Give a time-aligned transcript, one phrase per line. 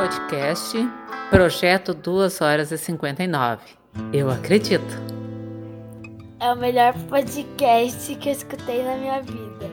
[0.00, 0.78] podcast
[1.28, 3.60] Projeto 2 horas e 59.
[4.14, 4.98] Eu acredito.
[6.40, 9.70] É o melhor podcast que eu escutei na minha vida.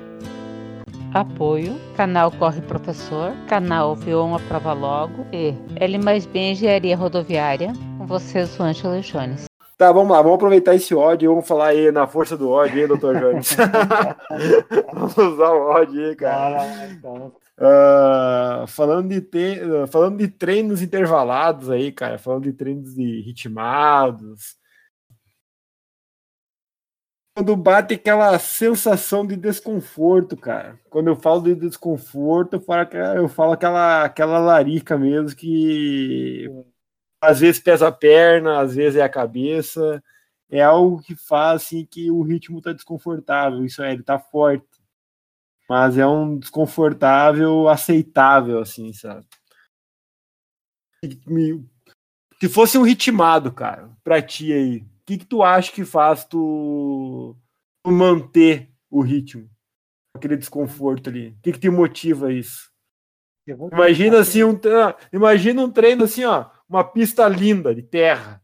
[1.13, 7.71] Apoio, canal Corre Professor, canal Viu uma Prova Logo e L mais B Engenharia Rodoviária.
[7.97, 9.45] Com vocês, o Ângelo Jones.
[9.77, 12.81] Tá, vamos lá, vamos aproveitar esse ódio e vamos falar aí na força do ódio,
[12.81, 13.55] hein, doutor Jones?
[14.93, 16.57] vamos usar o ódio aí, cara.
[17.59, 19.59] Uh, falando, de te...
[19.91, 24.55] falando de treinos intervalados aí, cara, falando de treinos de ritmados.
[27.35, 30.79] Quando bate aquela sensação de desconforto, cara.
[30.89, 36.47] Quando eu falo de desconforto, eu falo, eu falo aquela, aquela larica mesmo que
[37.21, 40.03] às vezes pesa a perna, às vezes é a cabeça.
[40.49, 43.65] É algo que faz assim, que o ritmo tá desconfortável.
[43.65, 44.65] Isso é, ele tá forte
[45.69, 49.25] mas é um desconfortável aceitável, assim, sabe?
[52.39, 56.23] Se fosse um ritmado, cara, pra ti aí, o que, que tu acha que faz
[56.25, 57.35] tu,
[57.83, 59.49] tu manter o ritmo?
[60.15, 61.29] Aquele desconforto ali.
[61.29, 62.71] O que, que te motiva isso?
[63.71, 64.59] Imagina assim, um,
[65.13, 68.41] imagina um treino assim, ó, uma pista linda de terra,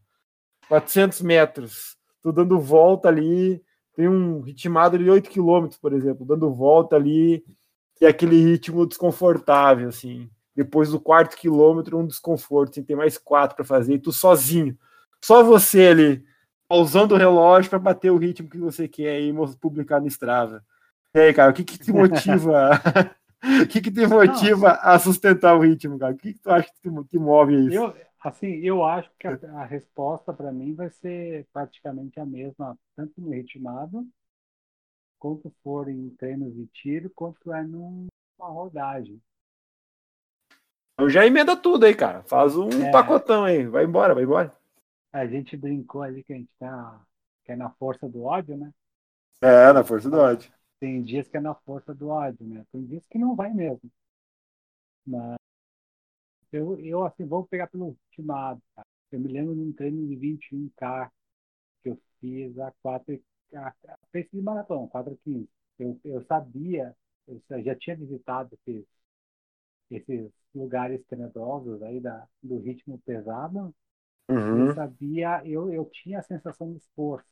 [0.66, 3.62] 400 metros, tu dando volta ali,
[3.94, 7.44] tem um ritmado de 8 km, por exemplo, dando volta ali,
[8.00, 10.28] e aquele ritmo desconfortável, assim.
[10.54, 14.76] Depois do quarto quilômetro, um desconforto, assim, tem mais quatro para fazer, e tu sozinho.
[15.20, 16.24] Só você ali,
[16.68, 20.62] pausando o relógio para bater o ritmo que você quer e publicar no Strava.
[21.14, 22.70] E aí, cara, o que, que te motiva?
[23.62, 26.12] o que, que te motiva a sustentar o ritmo, cara?
[26.12, 27.76] O que, que tu acha que te, te move isso?
[27.76, 32.74] Eu, Assim, eu acho que a, a resposta para mim vai ser praticamente a mesma,
[32.96, 34.08] tanto no ritmado,
[35.18, 38.08] quanto for em treinos de tiro, quanto é numa
[38.38, 39.20] rodagem.
[40.94, 42.22] Então já emenda tudo aí, cara.
[42.22, 43.66] Faz um é, pacotão aí.
[43.66, 44.56] Vai embora, vai embora.
[45.12, 47.04] A gente brincou ali que a gente tá
[47.44, 48.72] que é na força do ódio, né?
[49.42, 50.50] É, na força do ódio.
[50.80, 52.64] Tem dias que é na força do ódio, né?
[52.72, 53.90] Tem dias que não vai mesmo.
[55.06, 55.36] Mas
[56.54, 58.62] eu, eu assim, vou pegar pelo ultimado.
[58.74, 58.84] Tá?
[59.10, 61.10] Eu me lembro de um treino de 21K
[61.82, 63.20] que eu fiz a 4
[63.54, 65.48] a, a de maratona, 4 15.
[65.78, 66.94] Eu, eu sabia,
[67.26, 68.84] eu já tinha visitado esses,
[69.90, 73.74] esses lugares tenebrosos aí da, do ritmo pesado.
[74.28, 74.68] Uhum.
[74.68, 77.28] Eu sabia, eu, eu tinha a sensação de esforço.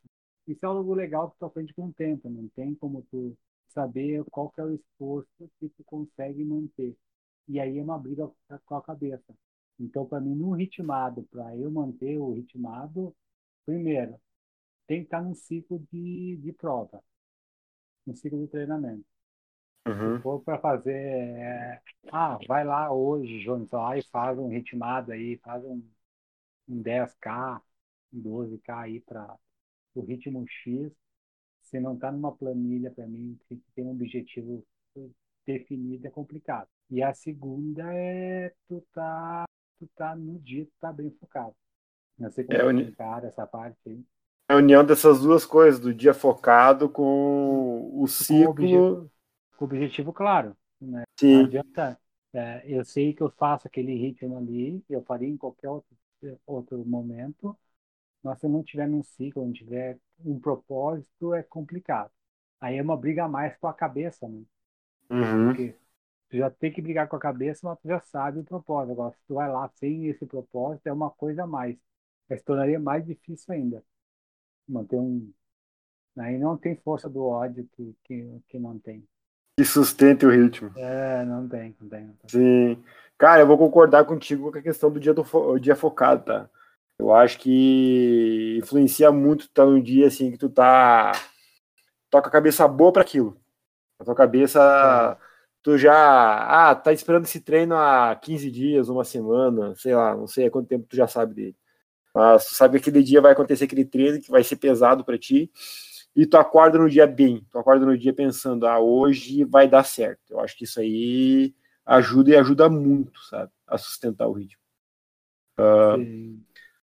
[0.46, 3.36] Isso é algo legal que tu aprende com o tempo, não tem como tu
[3.68, 6.96] saber qual que é o esforço que tu consegue manter.
[7.48, 8.30] E aí é uma briga
[8.64, 9.34] com a cabeça.
[9.78, 13.14] Então, para mim, no ritmado, para eu manter o ritmado,
[13.64, 14.16] primeiro,
[14.86, 17.02] tem que estar num ciclo de, de prova,
[18.06, 19.04] um ciclo de treinamento.
[19.86, 20.16] Uhum.
[20.16, 21.82] Se for para fazer, é,
[22.12, 25.82] ah, vai lá hoje, Jones, lá e faz um ritmado aí, faz um,
[26.68, 27.60] um 10K,
[28.12, 29.36] um 12K aí para
[29.94, 30.92] o ritmo X.
[31.62, 34.64] Se não está numa planilha para mim, que tem um objetivo
[35.46, 36.68] definido, é complicado.
[36.92, 39.44] E a segunda é tu tá,
[39.78, 41.54] tu tá no dia, tu tá bem focado.
[42.18, 42.92] Não sei como é, uni...
[42.92, 44.04] cara essa parte aí.
[44.50, 48.44] É a união dessas duas coisas, do dia focado com o ciclo.
[48.44, 49.10] Com o objetivo,
[49.56, 50.54] com o objetivo claro.
[50.78, 51.04] Né?
[51.18, 51.36] Sim.
[51.38, 51.98] Não adianta.
[52.34, 55.96] É, eu sei que eu faço aquele ritmo ali, eu faria em qualquer outro,
[56.46, 57.56] outro momento,
[58.22, 62.10] mas se eu não tiver num ciclo, não tiver um propósito, é complicado.
[62.60, 64.42] Aí é uma briga mais com a cabeça, né?
[65.10, 65.46] Uhum.
[65.46, 65.74] Porque
[66.32, 68.92] tu já tem que brigar com a cabeça, mas tu já sabe o propósito.
[68.92, 71.76] Agora, se tu vai lá sem esse propósito, é uma coisa a mais.
[72.26, 73.84] Mas se tornaria mais difícil ainda.
[74.66, 75.30] Manter um.
[76.18, 79.06] Aí não tem força do ódio que, que, que tem.
[79.58, 80.72] Que sustente o ritmo.
[80.74, 82.30] É, não tem, não tem, não tem.
[82.30, 82.84] Sim.
[83.18, 86.48] Cara, eu vou concordar contigo com a questão do dia, do fo dia focado, tá?
[86.98, 91.12] Eu acho que influencia muito estar tá num dia assim que tu tá.
[92.08, 93.38] Toca a cabeça boa para aquilo.
[93.98, 95.18] A tua cabeça.
[95.28, 95.31] É
[95.62, 100.26] tu já ah, tá esperando esse treino há 15 dias, uma semana, sei lá, não
[100.26, 101.56] sei há quanto tempo tu já sabe dele.
[102.14, 105.18] Mas tu sabe que aquele dia vai acontecer aquele treino que vai ser pesado para
[105.18, 105.50] ti
[106.14, 109.84] e tu acorda no dia bem, tu acorda no dia pensando, ah, hoje vai dar
[109.84, 110.20] certo.
[110.30, 111.54] Eu acho que isso aí
[111.86, 114.60] ajuda e ajuda muito, sabe, a sustentar o ritmo.
[115.58, 116.38] Uh,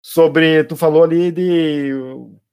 [0.00, 1.90] sobre, tu falou ali de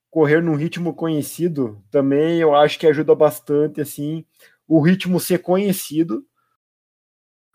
[0.09, 4.25] correr num ritmo conhecido, também eu acho que ajuda bastante, assim,
[4.67, 6.25] o ritmo ser conhecido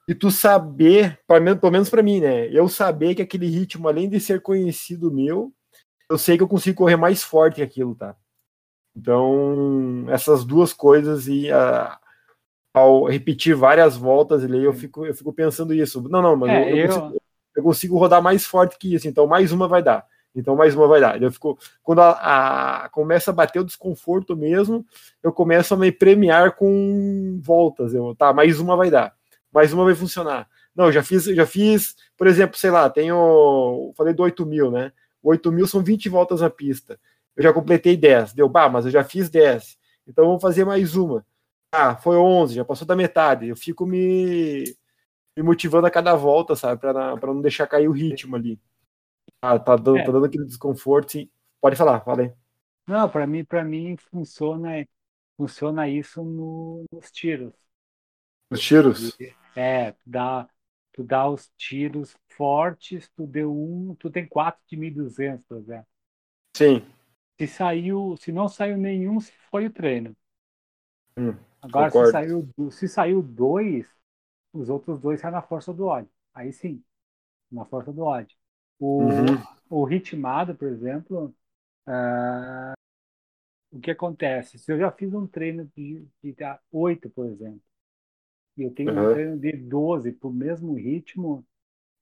[0.09, 2.49] e tu saber, pelo menos para mim, né?
[2.49, 5.53] Eu saber que aquele ritmo, além de ser conhecido meu,
[6.11, 8.17] eu sei que eu consigo correr mais forte que aquilo, tá?
[8.95, 11.99] Então, essas duas coisas e a,
[12.75, 16.03] ao repetir várias voltas ali, eu fico, eu fico pensando isso.
[16.09, 17.23] Não, não, mas é, eu, eu, consigo,
[17.57, 20.07] eu consigo rodar mais forte que isso, então mais uma vai dar.
[20.35, 21.21] Então mais uma vai dar.
[21.21, 24.85] Eu fico, quando a, a, começa a bater o desconforto mesmo,
[25.23, 27.95] eu começo a me premiar com voltas.
[27.95, 29.15] Eu, tá, mais uma vai dar,
[29.53, 30.49] mais uma vai funcionar.
[30.75, 34.93] Não, já fiz, já fiz, por exemplo, sei lá, tenho, falei do 8 mil, né?
[35.23, 36.99] 8 mil são 20 voltas na pista.
[37.37, 39.77] Eu já completei 10, deu, bah, mas eu já fiz 10.
[40.07, 41.25] Então vamos fazer mais uma.
[41.73, 43.49] Ah, foi 11, já passou da metade.
[43.49, 44.65] Eu fico me,
[45.37, 46.81] me motivando a cada volta, sabe?
[46.81, 48.59] Para não deixar cair o ritmo ali.
[49.43, 50.05] Ah, tá dando, é.
[50.05, 51.19] tá dando aquele desconforto.
[51.61, 52.33] Pode falar, falei.
[52.87, 54.87] Não, para mim, para mim funciona,
[55.37, 57.53] funciona isso no, nos tiros.
[58.49, 59.19] Nos tiros?
[59.57, 60.49] É, dá,
[60.93, 65.87] tu dá os tiros fortes, tu deu um, tu tem quatro de 1.200, por exemplo.
[66.57, 66.85] Sim.
[67.41, 70.17] Se saiu, se não saiu nenhum, se foi o treino.
[71.17, 73.89] Hum, Agora, se saiu, se saiu dois,
[74.53, 76.11] os outros dois saem na força do ódio.
[76.33, 76.83] Aí sim,
[77.51, 78.37] na força do ódio.
[78.83, 79.39] O, uhum.
[79.71, 81.33] o ritmado, por exemplo,
[81.87, 82.73] uh,
[83.71, 84.59] o que acontece?
[84.59, 86.35] Se eu já fiz um treino de, de
[86.73, 87.63] 8, por exemplo,
[88.57, 89.11] e eu tenho uhum.
[89.11, 91.47] um treino de 12 para o mesmo ritmo,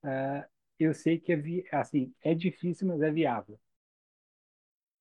[0.02, 0.48] uh,
[0.78, 3.60] eu sei que é, assim, é difícil, mas é viável.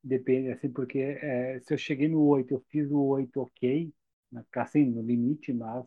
[0.04, 3.94] Depende, assim, porque é, se eu cheguei no 8, eu fiz o 8 ok,
[4.54, 5.86] assim, no limite, mas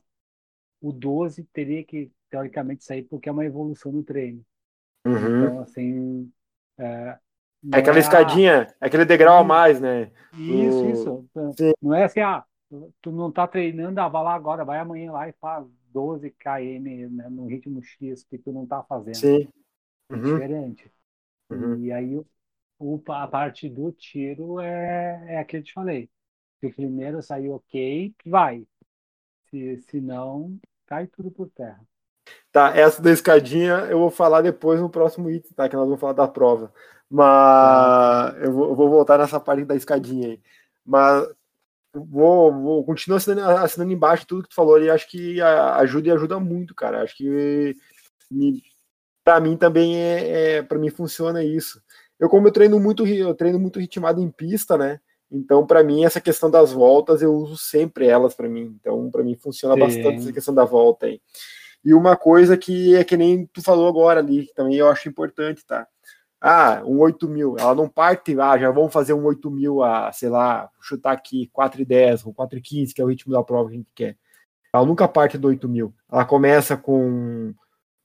[0.80, 4.42] o 12 teria que, teoricamente, sair porque é uma evolução no treino.
[5.06, 5.44] Uhum.
[5.44, 6.32] Então, assim.
[6.78, 7.18] É,
[7.72, 8.86] é aquela é escadinha, a...
[8.86, 10.10] aquele degrau a mais, né?
[10.34, 10.90] Isso, o...
[10.90, 11.28] isso.
[11.56, 11.72] Sim.
[11.80, 12.44] Não é assim, ah,
[13.00, 17.10] tu não tá treinando, ah, vai lá agora, vai amanhã lá e faz 12 km
[17.10, 19.16] né, no ritmo X que tu não tá fazendo.
[19.16, 19.48] Sim.
[20.10, 20.22] É uhum.
[20.22, 20.92] diferente.
[21.50, 21.84] Uhum.
[21.84, 22.16] E aí
[22.78, 26.10] o, a parte do tiro é, é a que eu te falei.
[26.58, 28.66] Se o primeiro sair ok, vai.
[29.50, 31.84] Se, se não, cai tudo por terra.
[32.50, 35.68] Tá, essa da escadinha eu vou falar depois no próximo item, tá?
[35.68, 36.72] Que nós vamos falar da prova.
[37.10, 40.40] Mas eu vou, eu vou voltar nessa parte da escadinha aí.
[40.84, 41.28] Mas
[41.94, 46.10] vou, vou continuar assinando, assinando embaixo tudo que tu falou e acho que ajuda e
[46.10, 47.02] ajuda muito, cara.
[47.02, 47.76] Acho que
[49.24, 51.82] para mim também é, é para mim funciona isso.
[52.18, 55.00] Eu como eu treino muito, eu treino muito ritmado em pista, né?
[55.30, 58.76] Então, para mim, essa questão das voltas, eu uso sempre elas para mim.
[58.78, 59.80] Então, para mim, funciona Sim.
[59.80, 61.22] bastante essa questão da volta aí.
[61.84, 65.08] E uma coisa que é que nem tu falou agora ali, que também eu acho
[65.08, 65.86] importante, tá?
[66.40, 70.12] Ah, um 8 mil, ela não parte, ah, já vamos fazer um 8 mil a,
[70.12, 73.78] sei lá, chutar aqui 4,10 ou 4,15, que é o ritmo da prova que a
[73.78, 74.16] gente quer.
[74.72, 75.94] Ela nunca parte do 8 mil.
[76.10, 77.54] Ela começa com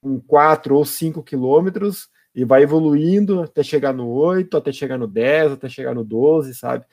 [0.04, 5.08] um 4 ou 5 quilômetros, e vai evoluindo até chegar no 8, até chegar no
[5.08, 6.86] 10, até chegar no 12, sabe?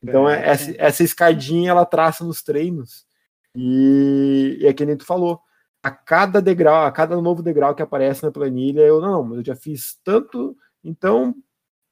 [0.00, 3.04] Então, é, essa, essa escadinha ela traça nos treinos.
[3.52, 5.40] E, e é que nem tu falou.
[5.82, 9.44] A cada degrau, a cada novo degrau que aparece na planilha, eu não, mas eu
[9.44, 11.34] já fiz tanto, então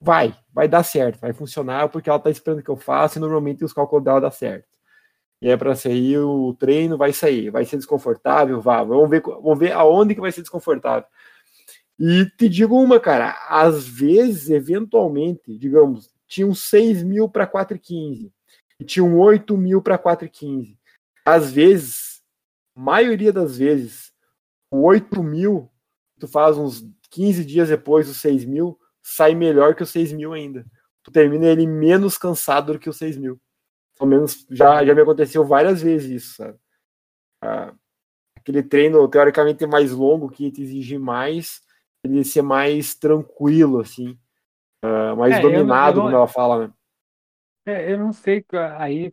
[0.01, 3.65] vai, vai dar certo, vai funcionar, porque ela tá esperando que eu faça e normalmente
[3.65, 4.69] os cálculos dela dá certo.
[5.43, 9.59] E é para sair o treino, vai sair, vai ser desconfortável, vá, vamos ver, vamos
[9.59, 11.09] ver aonde que vai ser desconfortável.
[11.99, 18.31] E te digo uma, cara, às vezes, eventualmente, digamos, tinham 6 mil para 4,15
[18.79, 20.77] e tinham 8 mil para 4,15.
[21.25, 22.10] Às vezes,
[22.81, 24.13] maioria das vezes,
[24.71, 25.71] o 8 mil,
[26.19, 30.33] tu faz uns 15 dias depois dos 6 mil, sai melhor que o 6 mil
[30.33, 30.65] ainda.
[31.03, 33.41] Tu termina ele menos cansado do que o 6 mil.
[33.99, 36.59] Pelo menos já, já me aconteceu várias vezes isso, sabe?
[37.43, 37.75] Ah,
[38.37, 41.61] aquele treino teoricamente mais longo que te exige mais,
[42.03, 44.19] ele ser mais tranquilo, assim,
[44.85, 46.75] uh, mais é, dominado, eu, eu, como ela fala, né?
[47.67, 48.45] É, eu não sei,
[48.79, 49.13] aí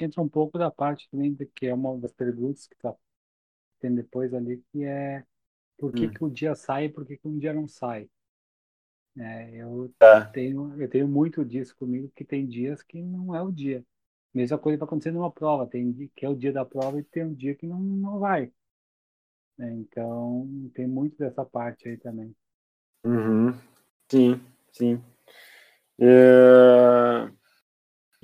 [0.00, 2.94] entra um pouco da parte também, que é uma das perguntas que tá,
[3.84, 5.22] tem depois ali, que é
[5.76, 6.10] por que, hum.
[6.10, 8.08] que o dia sai e por que, que um dia não sai.
[9.18, 10.24] É, eu, tá.
[10.24, 13.84] tenho, eu tenho muito disso comigo, que tem dias que não é o dia.
[14.32, 17.24] Mesma coisa vai acontecer numa prova, tem que é o dia da prova e tem
[17.24, 18.50] um dia que não, não vai.
[19.60, 22.34] É, então, tem muito dessa parte aí também.
[23.04, 23.52] Uhum.
[24.10, 24.40] Sim,
[24.72, 25.00] sim.
[26.00, 27.30] É...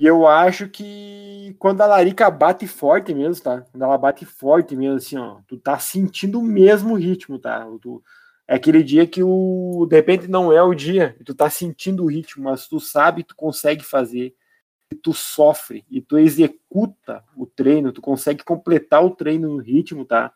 [0.01, 3.61] E eu acho que quando a Larica bate forte mesmo, tá?
[3.71, 7.67] Quando ela bate forte mesmo, assim, ó, tu tá sentindo o mesmo ritmo, tá?
[7.79, 8.03] Tu...
[8.47, 9.85] É aquele dia que o.
[9.87, 13.35] De repente não é o dia, tu tá sentindo o ritmo, mas tu sabe, tu
[13.35, 14.33] consegue fazer,
[14.91, 20.03] e tu sofre, e tu executa o treino, tu consegue completar o treino no ritmo,
[20.03, 20.33] tá?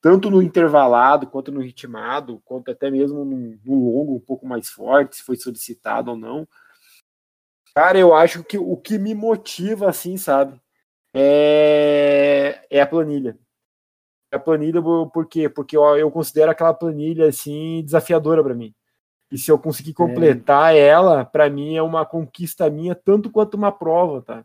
[0.00, 4.68] tanto no intervalado, quanto no ritmado, quanto até mesmo no, no, longo um pouco mais
[4.68, 6.48] forte, se foi solicitado ou não.
[7.74, 10.60] Cara, eu acho que o que me motiva, assim, sabe,
[11.12, 13.36] é, é a planilha.
[14.32, 15.48] A planilha, por quê?
[15.48, 18.74] Porque eu, eu considero aquela planilha assim desafiadora para mim.
[19.30, 20.78] E se eu conseguir completar é.
[20.78, 24.44] ela, para mim é uma conquista minha tanto quanto uma prova, tá?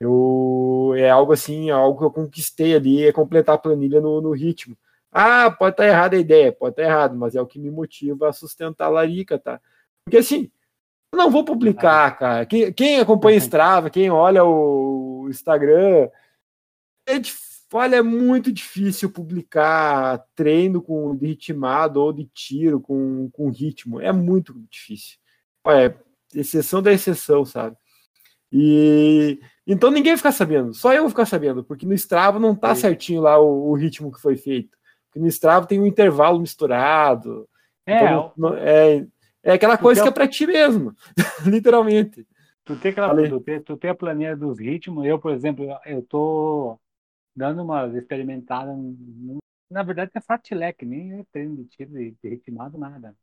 [0.00, 4.20] Eu é algo assim, é algo que eu conquistei ali, é completar a planilha no,
[4.20, 4.76] no ritmo.
[5.12, 7.58] Ah, pode estar tá errada a ideia, pode estar tá errado, mas é o que
[7.58, 9.60] me motiva a sustentar a larica, tá?
[10.04, 10.50] Porque assim,
[11.14, 12.46] não vou publicar, cara.
[12.46, 13.44] Quem, quem acompanha uhum.
[13.44, 16.08] Strava, quem olha o Instagram,
[17.06, 17.12] é,
[17.72, 24.00] olha, é muito difícil publicar treino com de ritmado ou de tiro com, com ritmo.
[24.00, 25.18] É muito difícil.
[25.66, 25.94] É
[26.34, 27.76] exceção da exceção, sabe?
[28.52, 32.74] E então ninguém fica sabendo, só eu vou ficar sabendo, porque no Strava não tá
[32.74, 34.76] certinho lá o, o ritmo que foi feito.
[35.06, 37.48] Porque no Strava tem um intervalo misturado.
[37.86, 39.06] É, então, não, é,
[39.42, 40.94] é aquela coisa que é para ti mesmo,
[41.46, 42.26] literalmente.
[42.64, 45.04] Tu tem, aquela, tu, tem, tu tem a planilha dos ritmos.
[45.04, 46.78] Eu, por exemplo, eu tô
[47.34, 48.72] dando uma experimentada.
[49.70, 53.16] Na verdade, é fartlek, nem é treino de tiro de, de ritmado, nada.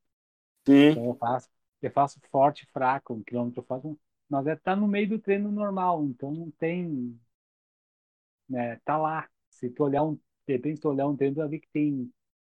[0.66, 0.90] Sim.
[0.90, 1.50] Então eu faço,
[1.82, 3.98] eu faço forte, fraco, um quilômetro eu faço.
[4.30, 7.18] Mas é tá no meio do treino normal, então não tem.
[8.50, 9.30] Né, tá lá.
[9.50, 10.16] Se tu olhar um.
[10.46, 12.12] De repente, se tu olhar um treino, tu vai ver que tem.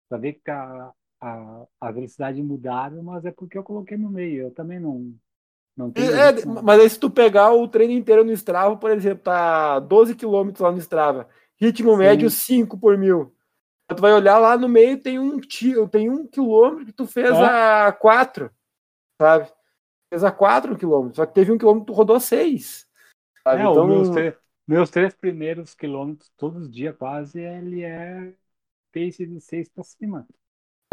[0.08, 0.92] Vai ver que a,
[1.24, 4.44] a, a velocidade mudaram, mas é porque eu coloquei no meio.
[4.44, 5.14] Eu também não.
[5.74, 9.24] não tenho é, mas aí se tu pegar o treino inteiro no Strava, por exemplo,
[9.24, 11.26] tá 12 km lá no Strava,
[11.56, 11.96] ritmo Sim.
[11.96, 13.34] médio 5 por mil.
[13.88, 17.30] Tu vai olhar lá no meio, tem um tio, tem um quilômetro que tu fez
[17.30, 17.44] é.
[17.44, 18.50] a 4,
[19.20, 19.50] sabe?
[20.10, 22.86] Fez a 4 quilômetros, só que teve um quilômetro que tu rodou 6.
[23.46, 24.34] É, então, meus, três,
[24.66, 28.32] meus três primeiros quilômetros, todos os dias quase, ele é
[28.92, 30.26] pace de 6 para cima.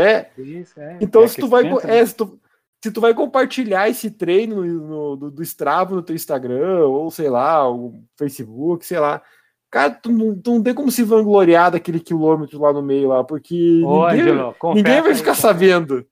[0.01, 0.31] É.
[0.38, 0.98] Isso, é.
[1.01, 2.39] Então, é se, tu vai, é, se, tu,
[2.84, 7.29] se tu vai compartilhar esse treino no, do, do Strava no teu Instagram, ou sei
[7.29, 9.22] lá, o Facebook, sei lá.
[9.70, 13.24] Cara, tu não, tu não tem como se vangloriar daquele quilômetro lá no meio lá,
[13.24, 16.05] porque Ô, ninguém, Angelo, ninguém vai ficar aí, sabendo.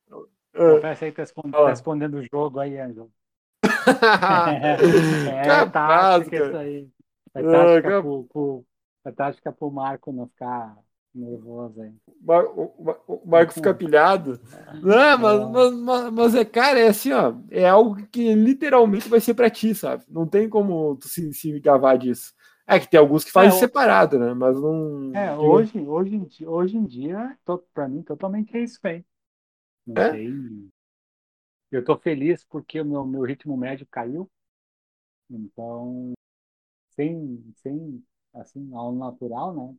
[0.55, 3.11] Confessa aí que tá respondendo, tá respondendo o jogo aí, Ângelo.
[5.27, 6.47] é, Capaz, tática cara.
[6.47, 6.87] isso aí.
[7.35, 8.65] É tática, ah, pro, pro,
[9.05, 10.75] é tática pro Marco não ficar
[11.13, 11.93] nervoso aí.
[13.07, 14.39] O, Marco fica pilhado.
[14.81, 17.35] Não, mas, mas, mas, mas, é, cara, é assim, ó.
[17.49, 20.03] É algo que literalmente vai ser pra ti, sabe?
[20.07, 22.33] Não tem como tu se, se gavar disso.
[22.67, 24.33] É que tem alguns que fazem é, separado, né?
[24.33, 25.15] Mas não.
[25.15, 29.03] É, hoje, hoje, em dia, hoje em dia, tô, pra mim, totalmente é isso aí.
[29.87, 30.11] Não é?
[30.11, 30.69] sei.
[31.71, 34.29] Eu tô feliz porque o meu, meu ritmo médio caiu.
[35.29, 36.13] Então,
[36.95, 39.75] sem, sem assim, ao natural, né?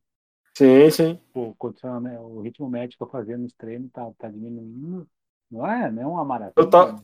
[0.56, 1.20] Sim, sim.
[1.34, 5.08] O, o ritmo médio que eu fazia nos treinos tá, tá diminuindo.
[5.50, 6.66] Não é, não é uma maratona.
[6.66, 7.02] Eu tá...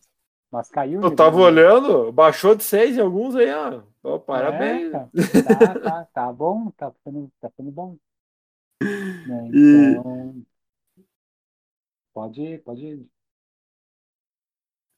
[0.51, 1.03] Mas caiu.
[1.03, 3.83] Eu tava olhando, baixou de seis em alguns aí, ó.
[4.03, 4.89] Oh, parabéns.
[4.89, 5.09] É, tá,
[5.59, 7.97] tá, tá, tá, bom, tá ficando, tá ficando bom.
[8.81, 10.47] Né, então, e...
[12.15, 13.07] pode, pode ir.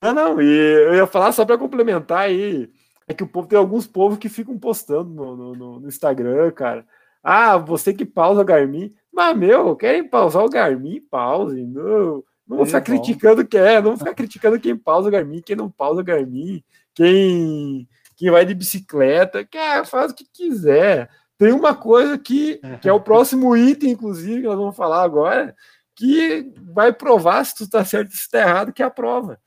[0.02, 2.71] Não, não, e eu ia falar só para complementar aí,
[3.09, 6.87] é que o povo tem alguns povos que ficam postando no, no, no Instagram, cara.
[7.30, 8.90] Ah, você que pausa Garmin.
[9.12, 10.99] Mas, meu, querem pausar o Garmin?
[11.11, 11.62] Pause.
[11.62, 15.42] Não, não vou ficar criticando quem é, não vou ficar criticando quem pausa o Garmin,
[15.42, 21.11] quem não pausa o Garmin, quem, quem vai de bicicleta, quer, faz o que quiser.
[21.37, 25.54] Tem uma coisa que, que é o próximo item, inclusive, que nós vamos falar agora,
[25.94, 29.38] que vai provar se tu está certo ou se está errado, que é a prova.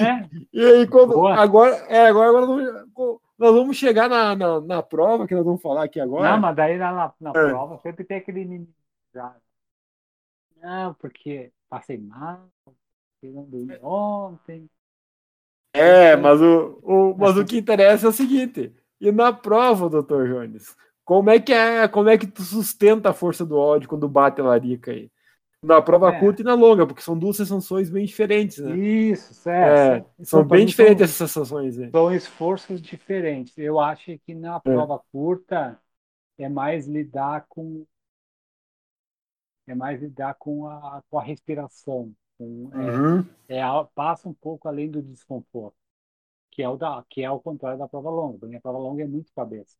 [0.00, 0.28] É.
[0.52, 5.34] e aí, quando, agora, é, agora, agora nós vamos chegar na, na, na, prova que
[5.34, 6.30] nós vamos falar aqui agora.
[6.30, 7.32] Não, mas daí na, na é.
[7.32, 8.68] prova sempre tem aquele
[9.14, 9.34] já.
[10.62, 12.48] Não, porque passei mal,
[13.22, 14.68] não dormi ontem.
[15.74, 20.28] É, mas o, o, mas o que interessa é o seguinte: e na prova, doutor
[20.28, 24.08] Jones, como é que é, como é que tu sustenta a força do ódio quando
[24.08, 25.10] bate a larica aí?
[25.62, 26.18] Na prova é.
[26.18, 28.76] curta e na longa, porque são duas sensações bem diferentes, né?
[28.76, 30.10] Isso, certo.
[30.18, 31.88] É, são bem diferentes essas sensações aí.
[31.92, 33.56] São esforços diferentes.
[33.56, 34.60] Eu acho que na é.
[34.60, 35.80] prova curta
[36.36, 37.86] é mais lidar com
[39.68, 42.12] é mais lidar com a, com a respiração.
[42.36, 43.24] Com, é, uhum.
[43.48, 45.76] é, é, passa um pouco além do desconforto,
[46.50, 48.38] que é o da, que é o contrário da prova longa.
[48.40, 49.76] Porque a prova longa é muito cabeça.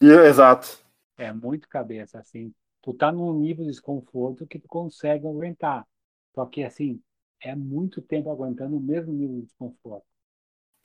[0.00, 0.78] exato.
[1.16, 2.54] É muito cabeça, assim
[2.88, 5.86] tu tá num nível de desconforto que tu consegue aguentar.
[6.34, 6.98] Só que, assim,
[7.38, 10.06] é muito tempo aguentando o mesmo nível de desconforto.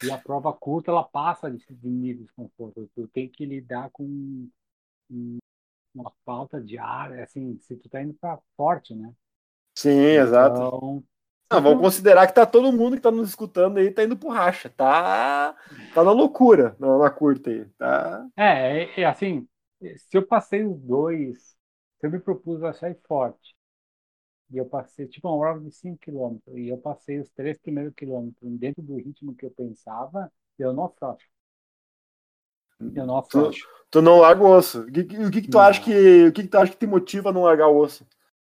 [0.03, 2.89] E a prova curta, ela passa de, de nível de desconforto.
[2.93, 4.49] Tu tem que lidar com
[5.95, 9.13] uma falta de ar, assim, se tu tá indo para forte, né?
[9.73, 11.03] Sim, então, exato.
[11.49, 14.27] Ah, vamos considerar que tá todo mundo que tá nos escutando aí tá indo pro
[14.27, 15.55] racha, tá,
[15.93, 18.27] tá na loucura, na, na curta aí, tá?
[18.35, 19.47] É, é, é assim,
[19.79, 21.53] se eu passei os dois
[22.03, 23.55] eu me propus a sair forte,
[24.51, 27.93] e eu passei, tipo, uma prova de 5 km, e eu passei os três primeiros
[27.95, 31.27] quilômetros dentro do ritmo que eu pensava, eu não afrouxo.
[32.95, 33.67] Eu não Tu, afrouxo.
[33.91, 34.81] tu não larga o osso.
[34.81, 35.59] O que, o que, que tu Não.
[35.59, 38.05] acha que o que, que tu acha que te motiva a não largar o osso?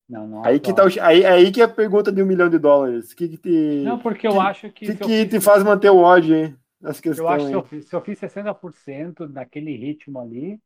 [0.09, 2.59] Não, não Aí que tá aí, aí que é a pergunta de um milhão de
[2.59, 3.12] dólares.
[3.12, 3.50] O que que te
[3.83, 4.92] Não, porque eu que- acho que.
[4.92, 6.59] que, que fiz- te faz manter o ódio, hein?
[7.02, 7.25] Questão.
[7.25, 10.61] Eu acho que se eu, fiz, se eu fiz 60% naquele ritmo ali,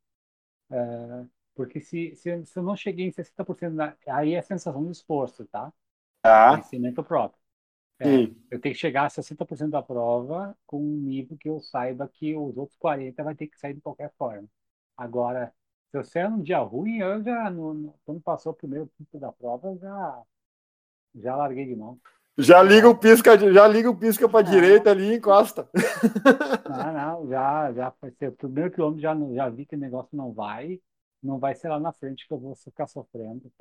[0.71, 4.93] é, porque se, se, se eu não cheguei em 60%, na, aí é sensação de
[4.93, 5.73] esforço, tá?
[6.23, 6.51] Tá.
[6.51, 7.41] Conhecimento próprio.
[8.01, 12.11] É, eu tenho que chegar a 60% da prova com um nível que eu saiba
[12.13, 14.49] que os outros 40 vai ter que sair de qualquer forma.
[14.97, 15.53] Agora,
[15.91, 19.31] se eu sair num dia ruim, eu já, no, quando passou o primeiro pico da
[19.31, 20.23] prova, já,
[21.15, 21.99] já larguei de mão.
[22.37, 25.69] Já liga o pisca, já liga o pisca para direita ali e encosta.
[26.69, 30.81] Não, não, já, já o primeiro quilômetro, já, já vi que o negócio não vai,
[31.25, 33.53] não vai ser lá na frente que eu vou ficar sofrendo.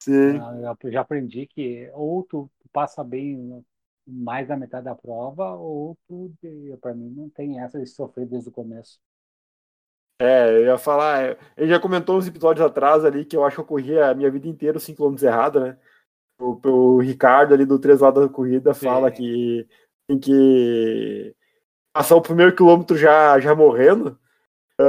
[0.00, 0.48] Sim.
[0.64, 3.64] Ah, Eu já aprendi que ou tu passa bem
[4.06, 6.32] mais da metade da prova, ou tu,
[6.80, 9.00] para mim, não tem essa de sofrer desde o começo.
[10.20, 13.56] É, eu ia falar, é, ele já comentou uns episódios atrás ali que eu acho
[13.56, 15.78] que eu corri a minha vida inteira os 5 km errado, né?
[16.40, 19.12] O, o Ricardo ali do 3 lados da corrida fala Sim.
[19.12, 19.66] que
[20.08, 21.34] tem que
[21.92, 24.18] passar o primeiro quilômetro já, já morrendo.
[24.80, 24.84] É,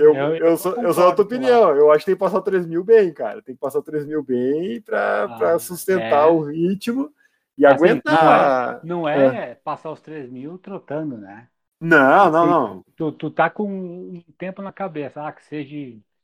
[0.00, 1.74] eu, eu- eu, eu sou, eu concordo sou da tua opinião.
[1.76, 3.42] Eu acho que tem que passar o 3 mil bem, cara.
[3.42, 6.30] Tem que passar o 3 mil bem pra, Ah, pra sustentar é.
[6.30, 7.12] o ritmo
[7.58, 8.80] e Assim, aguentar.
[8.82, 11.50] Não é passar os 3 mil trotando, né?
[11.80, 12.84] Não, não, não.
[12.96, 15.74] Tu, tu tá com um tempo na cabeça, ah, que seja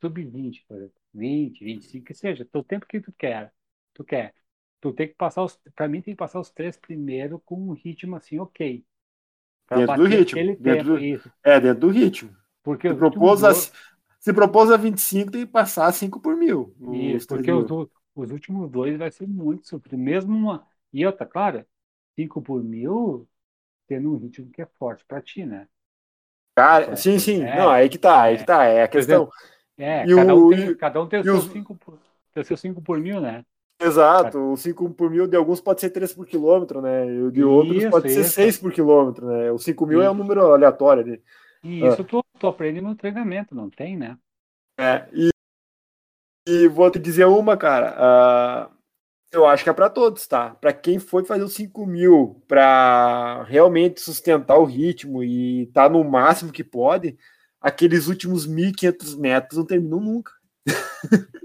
[0.00, 3.52] sub-20, por exemplo, 20, 25, que seja, o tempo que tu quer.
[3.94, 4.34] Tu quer.
[4.80, 5.56] Tu tem que passar os.
[5.74, 8.84] Pra mim, tem que passar os três primeiro com um ritmo assim, ok.
[9.72, 11.30] Dentro do ritmo, dentro tempo, do- isso.
[11.44, 12.36] É, dentro do ritmo.
[12.62, 13.72] Porque Se os propôs, a, dois-
[14.20, 16.74] se propôs a 25, tem que passar 5 por mil.
[16.92, 17.70] Isso, os porque 3 os, mil.
[17.70, 19.98] u- os últimos dois vai ser muito sofrido.
[19.98, 20.66] Mesmo uma.
[20.92, 21.64] E outra, claro,
[22.16, 23.28] 5 por mil,
[23.88, 25.68] tendo um ritmo que é forte pra ti, né?
[26.56, 27.42] Cara, É, sim, sim.
[27.42, 28.38] é, não, aí que tá, aí é.
[28.38, 28.64] que tá.
[28.64, 29.28] É a questão.
[29.76, 31.98] É, E cada, o- um tem, cada um tem o seu os- 5 por,
[32.44, 33.44] seu cinco por mil, né?
[33.82, 37.06] Exato, o 5 por mil de alguns pode ser 3 por quilômetro, né?
[37.06, 38.34] E o de outros Isso, pode ser isso.
[38.34, 39.50] 6 por quilômetro, né?
[39.50, 40.14] O 5 mil é um Isso.
[40.14, 41.22] número aleatório ali.
[41.62, 41.86] E Ah.
[41.86, 44.18] isso tu, tu aprende no treinamento, não tem, né?
[44.78, 45.30] É, e,
[46.48, 47.94] e vou te dizer uma, cara.
[47.98, 48.70] ah,
[49.32, 50.54] eu acho que é para todos, tá?
[50.54, 56.02] Para quem foi fazer os 5 mil para realmente sustentar o ritmo e tá no
[56.02, 57.16] máximo que pode,
[57.60, 60.32] aqueles últimos 1.500 metros não terminam nunca.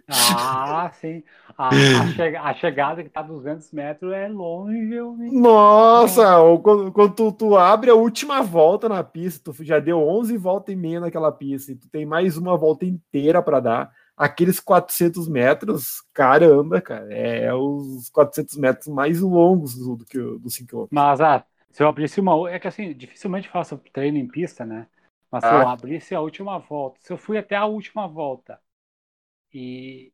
[0.08, 1.23] Ah, sim.
[1.58, 5.15] A, a, che- a chegada que tá 200 metros é longe, eu.
[5.28, 9.99] Nossa, ou quando, quando tu, tu abre a última volta na pista, tu já deu
[9.99, 13.91] 11 voltas e meia naquela pista, e tu tem mais uma volta inteira para dar.
[14.15, 20.38] Aqueles 400 metros, caramba, cara, é os 400 metros mais longos do, do que o-
[20.39, 20.89] dos 5 km.
[20.89, 22.49] Mas, ah, se eu abrisse uma...
[22.49, 24.88] É que, assim, dificilmente faço treino em pista, né?
[25.32, 25.56] Mas se Ah.
[25.56, 28.60] eu abrisse a última volta, se eu fui até a última volta
[29.55, 30.13] e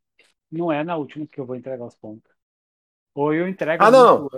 [0.51, 2.31] não é na última que eu vou entregar os pontos.
[3.15, 3.91] Ou eu entrego Ah, não.
[3.91, 4.29] muito,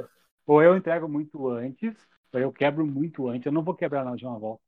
[0.48, 1.96] ou eu entrego muito antes,
[2.34, 3.48] ou eu quebro muito antes.
[3.48, 4.64] Eu não vou quebrar na última volta.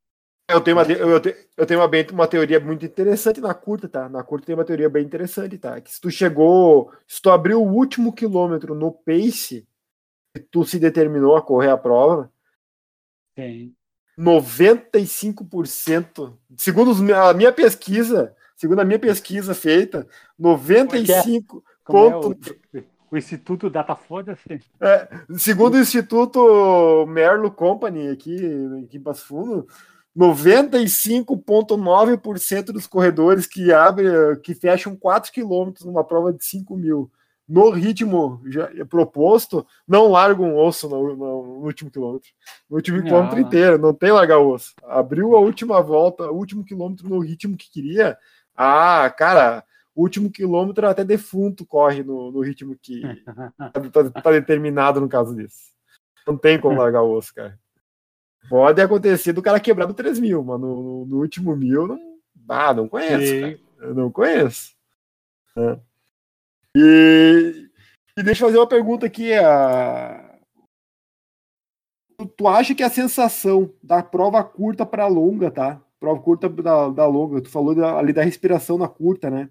[0.48, 3.54] Eu tenho, uma, de- eu te- eu tenho uma, bem- uma teoria muito interessante na
[3.54, 4.08] curta, tá?
[4.08, 5.82] Na curta tem uma teoria bem interessante, tá?
[5.82, 9.68] Que se tu chegou, se tu abriu o último quilômetro no pace,
[10.36, 12.32] e tu se determinou a correr a prova,
[13.38, 13.76] Sim.
[14.18, 22.84] 95%, segundo a minha pesquisa, segundo a minha pesquisa feita, 95 Como é ponto, o,
[23.12, 24.60] o Instituto Datafolha, assim.
[24.82, 28.36] é, segundo o Instituto Merlo Company aqui,
[28.84, 29.68] aqui em Passo Fundo,
[30.18, 34.08] 95,9% dos corredores que abrem,
[34.42, 37.12] que fecham 4 km numa prova de 5 mil
[37.48, 42.30] no ritmo já proposto, não largam um osso no, no- último quilômetro.
[42.68, 44.74] No último quilômetro inteiro, não tem largar osso.
[44.84, 48.18] Abriu a última volta, o último quilômetro no ritmo que queria.
[48.56, 49.64] Ah, cara,
[49.94, 53.02] o último quilômetro até defunto corre no, no ritmo que
[53.92, 55.74] tá, tá determinado no caso disso.
[56.28, 57.60] Não tem como largar o osso, cara.
[58.50, 62.00] Pode acontecer do cara quebrar do 3 mil, mas no, no- último mil, não,
[62.48, 63.60] ah, não conheço,
[63.96, 64.76] não conheço.
[65.58, 65.80] É.
[66.76, 67.70] E,
[68.18, 69.34] e deixa eu fazer uma pergunta aqui.
[69.34, 70.38] A...
[72.18, 75.82] Tu, tu acha que a sensação da prova curta para longa, tá?
[76.00, 79.50] Prova curta da, da longa, tu falou da- ali da respiração na curta, né?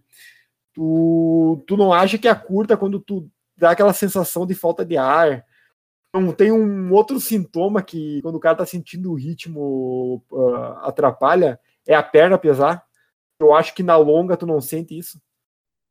[0.74, 4.96] Tu, tu não acha que a curta, quando tu dá aquela sensação de falta de
[4.96, 5.44] ar,
[6.12, 11.58] não tem um outro sintoma que quando o cara tá sentindo o ritmo ah, atrapalha,
[11.86, 12.84] é a perna pesar?
[13.38, 15.20] Eu acho que na longa tu não sente isso.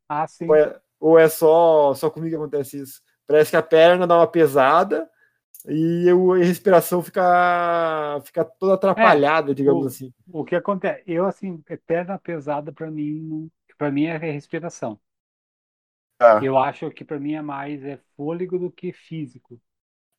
[0.08, 0.48] Ah, sim.
[0.48, 3.02] Ou é, ou é só, só comigo que acontece isso?
[3.28, 5.10] Parece que a perna dá uma pesada
[5.68, 10.14] e eu, a respiração fica, fica toda atrapalhada, digamos o- assim.
[10.32, 11.04] O que acontece?
[11.08, 15.00] Eu, assim, é perna pesada para mim, para mim é respiração.
[16.18, 16.34] Tá.
[16.40, 19.60] Eu acho que para mim é mais é fôlego do que físico.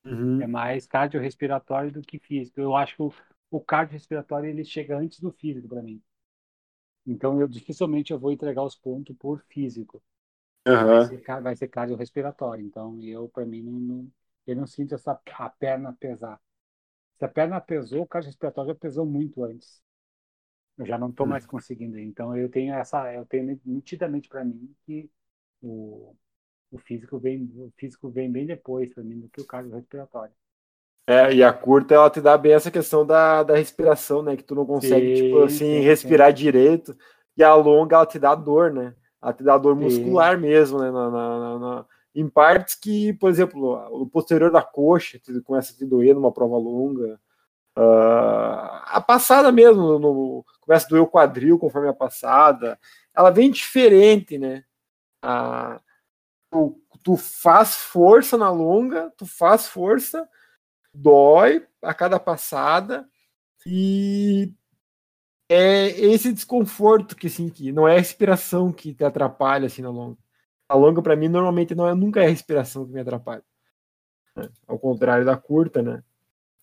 [0.05, 0.39] Uhum.
[0.39, 2.59] É mais cardiorrespiratório do que físico.
[2.61, 3.13] Eu acho que o,
[3.51, 6.01] o cardiorrespiratório ele chega antes do físico para mim.
[7.05, 10.01] Então eu dificilmente eu vou entregar os pontos por físico.
[10.79, 11.01] Vai Aham.
[11.01, 12.65] ser, vai ser cardiorrespiratório.
[12.65, 14.11] Então eu para mim não, não-
[14.47, 16.39] eu não sinto essa a perna pesar.
[17.17, 19.81] Se a perna pesou, o cardiorrespiratório já pesou muito antes.
[20.77, 21.27] Eu já não estou Hum.
[21.27, 21.99] mais conseguindo.
[21.99, 25.11] Então eu tenho essa eu tenho nitidamente para mim que
[25.61, 26.15] o
[26.71, 30.35] o físico vem o físico vem bem depois para mim do que o cardiorrespiratório.
[31.07, 34.35] É, e a curta ela te dá bem essa questão da, da respiração, né?
[34.35, 36.97] Que tu não consegue, Sim, tipo assim, sim, respirar direito.
[37.37, 38.95] E a longa ela te dá dor, né?
[39.21, 40.25] Ela te dá dor Sim.
[40.25, 40.89] muscular mesmo, né?
[40.91, 45.85] Na- na- na- em partes que, por exemplo, o posterior da coxa começa a te
[45.85, 47.19] doer numa prova longa.
[47.75, 52.79] Ah, a passada mesmo, no- começa a doer o quadril conforme a passada.
[53.15, 54.63] Ela vem diferente, né?
[55.23, 55.79] Ah,
[56.51, 60.27] tu, tu faz força na longa, tu faz força,
[60.93, 63.07] dói a cada passada
[63.65, 64.53] e
[65.49, 69.89] é esse desconforto que assim que não é a respiração que te atrapalha assim na
[69.89, 70.17] longa.
[70.67, 73.43] A longa para mim normalmente não é nunca é a respiração que me atrapalha.
[74.35, 74.49] né?
[74.67, 76.03] Ao contrário da curta, né?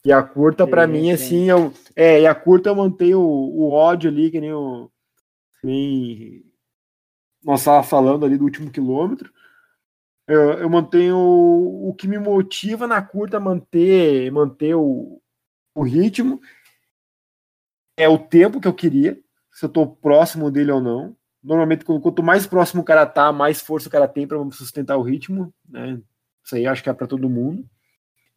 [0.05, 1.13] E a curta para mim sim.
[1.13, 4.91] assim eu é, e a curta eu mantenho o, o ódio ali que nem o
[5.63, 6.45] nem
[7.43, 9.33] nós estava falando ali do último quilômetro.
[10.27, 15.21] Eu, eu mantenho o, o que me motiva na curta a manter manter o,
[15.75, 16.41] o ritmo
[17.97, 19.21] é o tempo que eu queria,
[19.53, 21.17] se eu tô próximo dele ou não.
[21.43, 25.03] Normalmente, quanto mais próximo o cara tá, mais força o cara tem para sustentar o
[25.03, 26.01] ritmo, né?
[26.45, 27.65] Isso aí acho que é para todo mundo.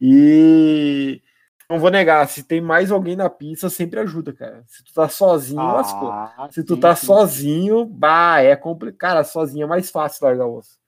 [0.00, 1.22] E
[1.70, 4.64] não vou negar, se tem mais alguém na pista, sempre ajuda, cara.
[4.66, 6.18] Se tu tá sozinho, lascou.
[6.36, 6.96] Ah, Se tu sim, tá sim.
[6.96, 8.98] sozinho, bah, é complicado.
[8.98, 10.78] Cara, sozinho é mais fácil largar o osso.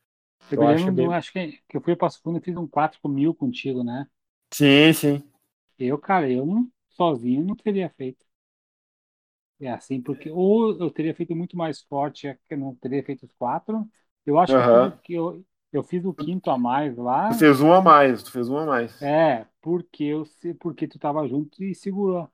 [0.51, 2.57] Eu, eu acho lembro, do- bem- acho que, que eu fui para Fundo e fiz
[2.57, 4.07] um 4 mil contigo, né?
[4.53, 5.23] Sim, sim.
[5.79, 8.25] Eu, cara, eu não, sozinho não teria feito.
[9.61, 13.03] É assim, porque ou eu teria feito muito mais forte, é que eu não teria
[13.05, 13.88] feito os quatro.
[14.25, 17.31] Eu acho que eu que eu, eu fiz o quinto a mais lá.
[17.31, 18.92] Tu fez um a mais, tu fez um a mais.
[19.01, 20.25] É, porque eu
[20.61, 22.29] porque tu tava junto e segurou.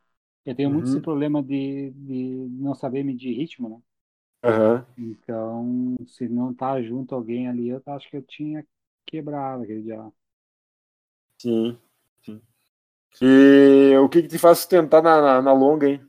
[0.44, 0.88] Eu tenho muito Uhum.
[0.88, 3.82] esse problema de, de não saber medir ritmo, né?
[4.42, 4.87] Aham.
[4.96, 8.64] Então, se não tá junto alguém ali, eu acho que eu tinha
[9.06, 10.12] quebrado aquele dia lá.
[11.38, 11.78] Sim,
[12.24, 12.40] sim.
[13.22, 16.00] E o que, que te faz sustentar na, na, na longa, hein?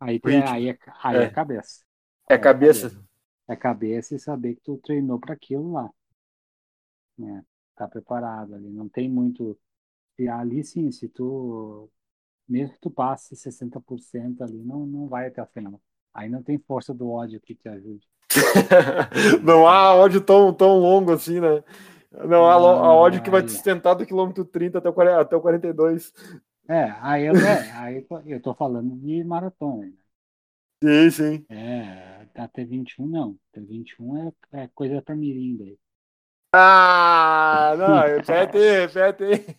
[0.00, 0.54] Aí, tem, Ritmo.
[0.54, 1.30] aí, é, aí é É.
[1.30, 1.84] cabeça.
[2.30, 2.92] É a cabeça.
[3.48, 5.90] É cabeça e saber que tu treinou para aquilo lá.
[7.16, 7.44] Né?
[7.76, 8.68] Tá preparado ali.
[8.70, 9.58] Não tem muito.
[10.18, 11.90] E ali sim, se tu.
[12.48, 15.80] Mesmo que tu passe 60% ali, não, não vai até a final.
[16.14, 18.08] Aí não tem força do ódio que te ajude.
[19.42, 21.62] Não há ódio tão, tão longo assim, né?
[22.26, 22.56] Não há
[22.94, 23.48] ódio que vai te Ai.
[23.50, 26.12] sustentar do quilômetro 30 até o 40 até o 42.
[26.68, 29.86] É, aí eu, é, aí eu tô- falando de maratona.
[29.86, 29.92] Né?
[30.82, 31.46] Sim, sim.
[31.50, 33.38] É, até 21 não.
[33.50, 34.32] Até 21 é,
[34.64, 35.78] é coisa pra mirim daí.
[36.52, 39.56] Ah, não, pete, pete.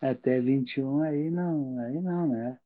[0.00, 2.58] Até 21 aí não, aí não, né?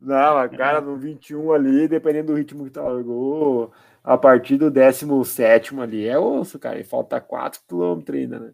[0.00, 5.78] Não, cara, no 21 ali, dependendo do ritmo que tu largou, a partir do 17
[5.78, 6.78] ali é osso, cara.
[6.80, 8.52] E falta 4 km ainda, né?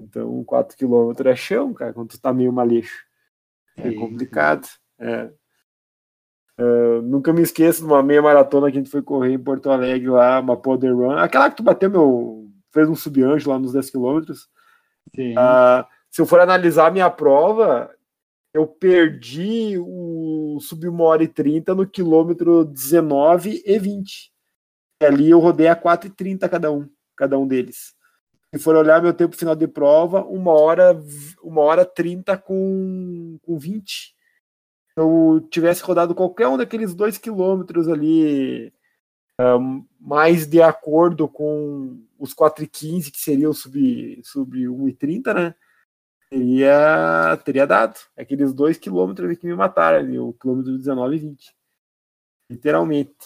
[0.00, 3.04] Então, 4 km é chão, cara, quando tu tá meio maleixo.
[3.76, 4.66] É complicado.
[4.98, 5.30] É.
[6.56, 9.70] Eu nunca me esqueço de uma meia maratona que a gente foi correr em Porto
[9.70, 11.12] Alegre lá, uma Poder Run.
[11.12, 12.50] Aquela que tu bateu meu.
[12.72, 14.48] fez um subanjo lá nos 10 quilômetros.
[15.14, 15.34] Sim.
[15.36, 17.90] Ah, se eu for analisar a minha prova,
[18.52, 24.32] eu perdi o sub 1 hora e 30 no quilômetro 19 e 20.
[25.00, 27.94] E ali eu rodei a 4 e 30 cada um, cada um deles.
[28.54, 30.98] Se for olhar meu tempo final de prova, uma hora,
[31.42, 33.92] uma hora 30 com, com 20.
[33.92, 34.14] Se
[34.96, 38.72] eu tivesse rodado qualquer um daqueles dois quilômetros ali,
[39.40, 44.88] um, mais de acordo com os 4 e 15, que seria o sub, sub 1
[44.88, 45.54] e 30, né?
[46.30, 47.98] teria, teria dado.
[48.16, 51.54] Aqueles dois quilômetros que me mataram ali, o quilômetro 19 e 20.
[52.50, 53.16] Literalmente.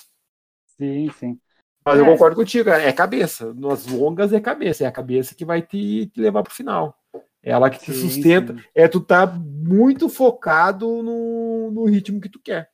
[0.66, 1.40] Sim, sim.
[1.85, 2.09] Mas eu É.
[2.11, 3.53] concordo contigo, cara, é cabeça.
[3.55, 6.97] Nas longas é cabeça, é a cabeça que vai te, te levar pro final.
[7.42, 8.55] É ela que te Sim, sustenta.
[8.55, 8.61] sim.
[8.75, 12.71] É tu tá muito focado no, no ritmo que tu quer.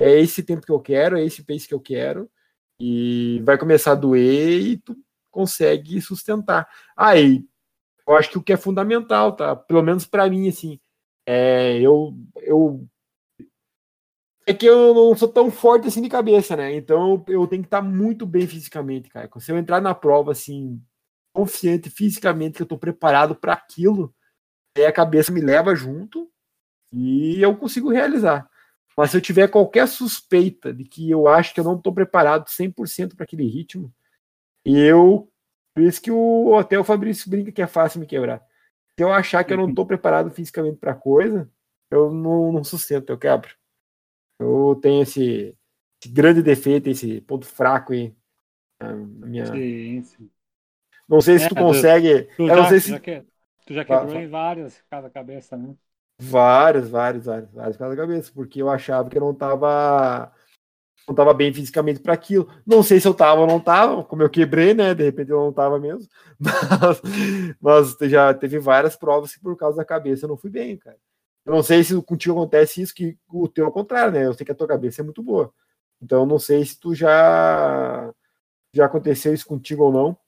[0.00, 2.28] É esse tempo que eu quero, é esse pace que eu quero.
[2.80, 4.96] E vai começar a doer e tu
[5.30, 6.68] consegue sustentar.
[6.96, 7.44] Aí,
[8.06, 9.54] eu acho que o que é fundamental, tá?
[9.54, 10.80] Pelo menos para mim, assim,
[11.26, 12.86] é, eu, eu
[14.48, 16.74] é que eu não sou tão forte assim de cabeça, né?
[16.74, 19.28] Então eu, tenho que estar muito bem fisicamente, cara.
[19.38, 20.82] Se eu entrar na prova assim,
[21.34, 24.14] confiante fisicamente que eu estou preparado para aquilo,
[24.74, 26.30] aí a cabeça me leva junto
[26.90, 28.48] e eu consigo realizar.
[28.96, 32.48] Mas se eu tiver qualquer suspeita de que eu acho que eu não estou preparado
[32.48, 33.92] 100% para aquele ritmo,
[34.64, 35.30] eu
[35.74, 38.42] por isso que o até o Fabrício brinca que é fácil me quebrar.
[38.98, 41.50] Se eu achar que eu não estou preparado fisicamente para coisa,
[41.90, 43.57] eu não, não sustento, eu quebro.
[44.38, 45.56] Eu tenho esse,
[46.02, 48.14] esse grande defeito, esse ponto fraco aí
[48.80, 49.46] na minha.
[49.46, 50.30] Sim, sim.
[51.08, 52.28] Não sei se é, tu consegue.
[52.36, 52.90] Tu, já, não sei se...
[52.90, 53.24] já que,
[53.66, 55.74] tu já quebrou em várias cada cabeça, né?
[56.20, 60.32] Vários, vários, vários, vários cada cabeça, porque eu achava que eu não tava
[61.08, 62.48] não tava bem fisicamente para aquilo.
[62.66, 64.94] Não sei se eu tava ou não tava, como eu quebrei, né?
[64.94, 66.06] De repente eu não tava mesmo.
[67.60, 70.76] Mas, mas já teve várias provas que por causa da cabeça eu não fui bem,
[70.76, 70.98] cara.
[71.44, 74.26] Eu não sei se contigo acontece isso, que o teu é o contrário, né?
[74.26, 75.52] Eu sei que a tua cabeça é muito boa.
[76.00, 78.12] Então, não sei se tu já
[78.72, 80.18] já aconteceu isso contigo ou não.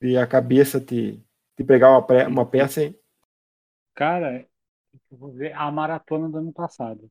[0.00, 1.24] E a cabeça te,
[1.56, 2.98] te pregar uma, pré, uma peça, hein?
[3.94, 4.46] Cara,
[5.10, 7.10] eu vou ver a maratona do ano passado.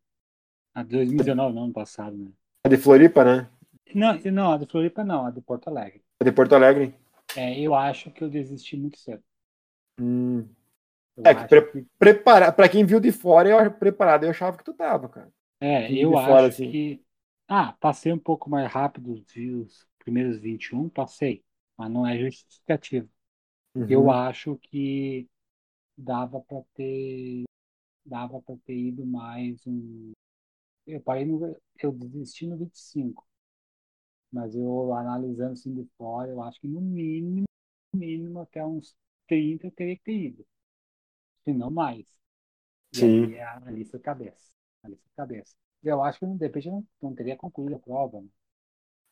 [0.74, 2.32] A de 2019, não, ano passado, né?
[2.64, 3.50] A de Floripa, né?
[3.94, 6.04] Não, não, a de Floripa não, a de Porto Alegre.
[6.20, 6.94] A de Porto Alegre?
[7.36, 9.24] É, eu acho que eu desisti muito cedo.
[10.00, 10.48] Hum.
[11.24, 11.88] É, que, pre que...
[11.98, 12.52] Prepara...
[12.52, 15.32] pra quem viu de fora, eu preparado, eu achava que tu tava, cara.
[15.60, 16.72] É, eu acho fora, assim.
[16.72, 17.02] que.
[17.48, 21.44] Ah, passei um pouco mais rápido os primeiros 21, passei,
[21.78, 23.08] mas não é justificativo.
[23.76, 23.88] Uhum.
[23.90, 25.28] Eu acho que
[25.98, 27.44] dava para ter
[28.06, 30.12] dava para ter ido mais um
[30.86, 33.26] eu parei no eu desisti no 25
[34.32, 37.46] mas eu analisando assim de fora eu acho que no mínimo
[37.96, 38.96] mínimo até uns
[39.28, 40.46] 30 eu teria que ter ido
[41.46, 42.06] se não mais.
[42.94, 43.26] E Sim.
[43.26, 44.52] aí, ali foi cabeça.
[44.84, 45.56] Ali foi cabeça.
[45.84, 48.28] Eu acho que de repente não, não teria concluído a prova, né?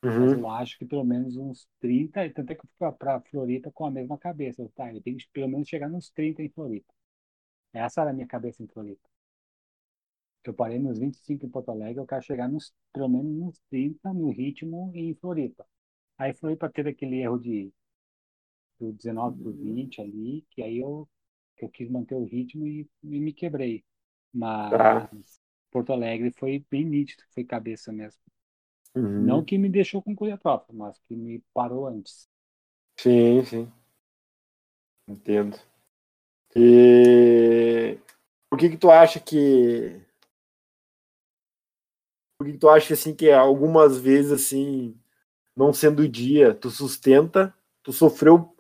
[0.03, 0.19] Uhum.
[0.19, 3.21] Mas eu acho que pelo menos uns 30, e tanto é que eu fui para
[3.21, 4.67] Floripa com a mesma cabeça.
[4.75, 6.93] Tá, eu tenho que pelo menos chegar nos 30 em Floripa.
[7.71, 9.07] Essa era a minha cabeça em Floripa.
[10.43, 14.13] Eu parei nos 25 em Porto Alegre, eu quero chegar nos, pelo menos nos 30
[14.13, 15.65] no ritmo em Floripa.
[16.17, 17.71] Aí Floripa teve aquele erro de
[18.79, 21.07] do 19 para 20 ali, que aí eu
[21.57, 23.83] eu quis manter o ritmo e, e me quebrei.
[24.33, 25.09] Mas tá.
[25.71, 28.21] Porto Alegre foi bem nítido, foi cabeça mesmo.
[28.95, 29.25] Uhum.
[29.25, 32.27] Não que me deixou concluir a prova, mas que me parou antes.
[32.97, 33.71] Sim, sim.
[35.07, 35.57] Entendo.
[36.55, 37.97] E
[38.49, 39.99] por que que tu acha que
[42.37, 44.95] por que, que tu acha assim que algumas vezes assim,
[45.55, 48.52] não sendo o dia, tu sustenta, tu sofreu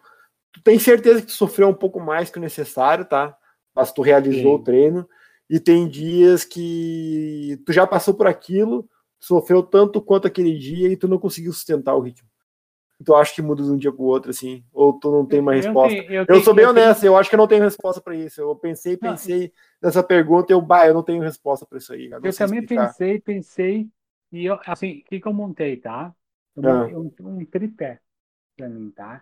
[0.53, 3.35] tu tem certeza que tu sofreu um pouco mais que o necessário, tá?
[3.75, 4.61] Mas tu realizou Sim.
[4.61, 5.09] o treino.
[5.49, 8.87] E tem dias que tu já passou por aquilo,
[9.19, 12.29] sofreu tanto quanto aquele dia e tu não conseguiu sustentar o ritmo.
[13.03, 14.63] Tu acha que muda de um dia pro outro, assim?
[14.71, 15.97] Ou tu não tem uma resposta?
[15.97, 17.11] Eu, eu, eu sou bem eu honesto, tenho...
[17.11, 18.39] eu acho que eu não tenho resposta para isso.
[18.39, 19.41] Eu pensei, pensei
[19.81, 19.89] não.
[19.89, 22.05] nessa pergunta e eu, bah, eu não tenho resposta para isso aí.
[22.05, 22.87] Eu, eu também explicar.
[22.87, 23.89] pensei, pensei,
[24.31, 26.15] e eu, assim, o que, que eu montei, tá?
[26.55, 26.87] Eu ah.
[26.87, 27.99] montei um, um tripé
[28.55, 29.21] pra mim, tá?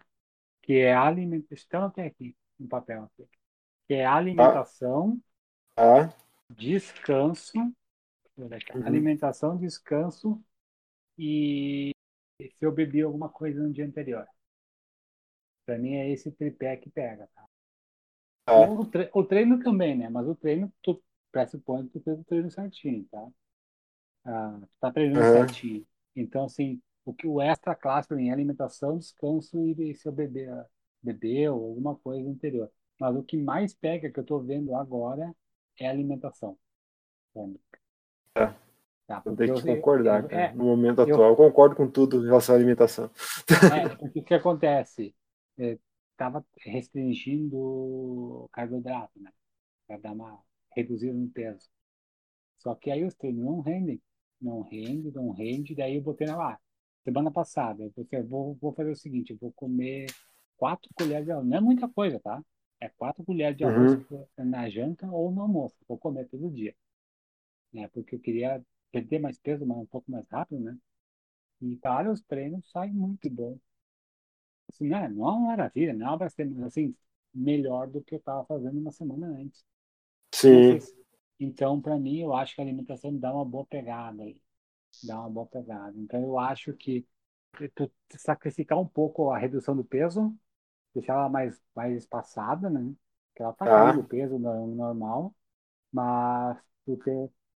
[0.61, 3.27] Que é alimentação, tem aqui um papel aqui,
[3.87, 5.19] que é alimentação,
[5.75, 6.03] ah.
[6.03, 6.13] Ah.
[6.49, 7.57] descanso,
[8.37, 8.49] uhum.
[8.85, 10.41] alimentação, descanso
[11.17, 11.91] e
[12.39, 14.27] se eu bebi alguma coisa no dia anterior.
[15.65, 17.45] Para mim é esse tripé que pega, tá?
[18.45, 18.69] Ah.
[18.69, 20.09] O, tre o, treino também, né?
[20.09, 23.27] Mas o treino, tu pressupõe que tu fez o treino certinho, tá?
[24.25, 25.33] Ah, tu tá treinando uhum.
[25.33, 25.87] certinho.
[26.15, 30.65] Então, assim, o que o extra clássico em alimentação, descanso e se eu beber,
[31.01, 32.71] beber ou alguma coisa anterior.
[32.99, 35.33] Mas o que mais pega que eu estou vendo agora
[35.79, 36.57] é alimentação.
[38.35, 38.53] É.
[39.07, 40.37] Tá, eu tenho que eu, concordar, eu.
[40.37, 43.09] É, no momento atual, eu concordo com tudo em relação à alimentação.
[43.49, 45.15] É, o que, acontece?
[45.57, 49.31] Estava é, restringindo o carboidrato, né?
[49.87, 50.39] Para dar uma
[50.73, 51.67] reduzida no peso.
[52.59, 54.01] Só que aí os treinos não rendem.
[54.39, 56.59] Não rende, não rende, daí eu botei na lá
[57.03, 60.07] semana passada, eu pensei, vou, vou fazer o seguinte, eu vou comer
[60.57, 61.47] quatro colheres de arroz.
[61.47, 62.43] Não é muita coisa, tá?
[62.79, 64.25] É quatro colheres de arroz uhum.
[64.37, 65.75] na janta ou no almoço.
[65.87, 66.75] Vou comer todo dia.
[67.73, 67.87] Né?
[67.87, 70.77] Porque eu queria perder mais peso, mas um pouco mais rápido, né?
[71.61, 73.57] E, cara, os treinos saem muito bom.
[74.69, 76.95] Assim, não, é, não é uma maravilha, não é uma assim,
[77.33, 79.63] melhor do que eu estava fazendo uma semana antes.
[80.33, 80.79] Sim.
[81.39, 84.39] Então, para mim, eu acho que a alimentação me dá uma boa pegada aí.
[85.01, 85.97] Dá uma boa pegada.
[85.97, 87.05] Então eu acho que
[87.75, 90.35] tu sacrificar um pouco a redução do peso,
[90.95, 92.93] deixar ela mais, mais espaçada, né?
[93.35, 93.69] Que ela tá Tá.
[93.69, 95.35] caindo o peso no- normal,
[95.93, 97.11] mas tu, te,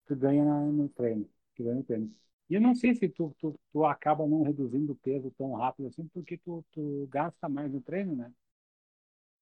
[0.07, 1.29] tu ganha no treino.
[1.55, 2.13] Tu ganha no treino.
[2.49, 5.87] E eu não sei se tu, tu, tu acaba não reduzindo o peso tão rápido
[5.89, 8.31] assim, porque tu, tu gasta mais no treino, né?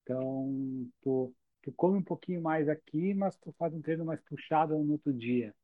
[0.02, 4.76] Então, tu, tu come um pouquinho mais aqui, mas tu faz um treino mais puxado
[4.78, 5.54] no outro dia.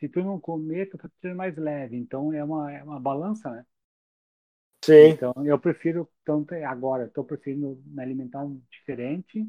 [0.00, 1.96] Se tu não comer, tu um treino mais leve.
[1.96, 3.64] Então, é uma, é uma balança, né?
[4.82, 5.18] Sim.
[5.18, 9.48] Então, eu prefiro, tanto agora, estou preferindo me alimentar um diferente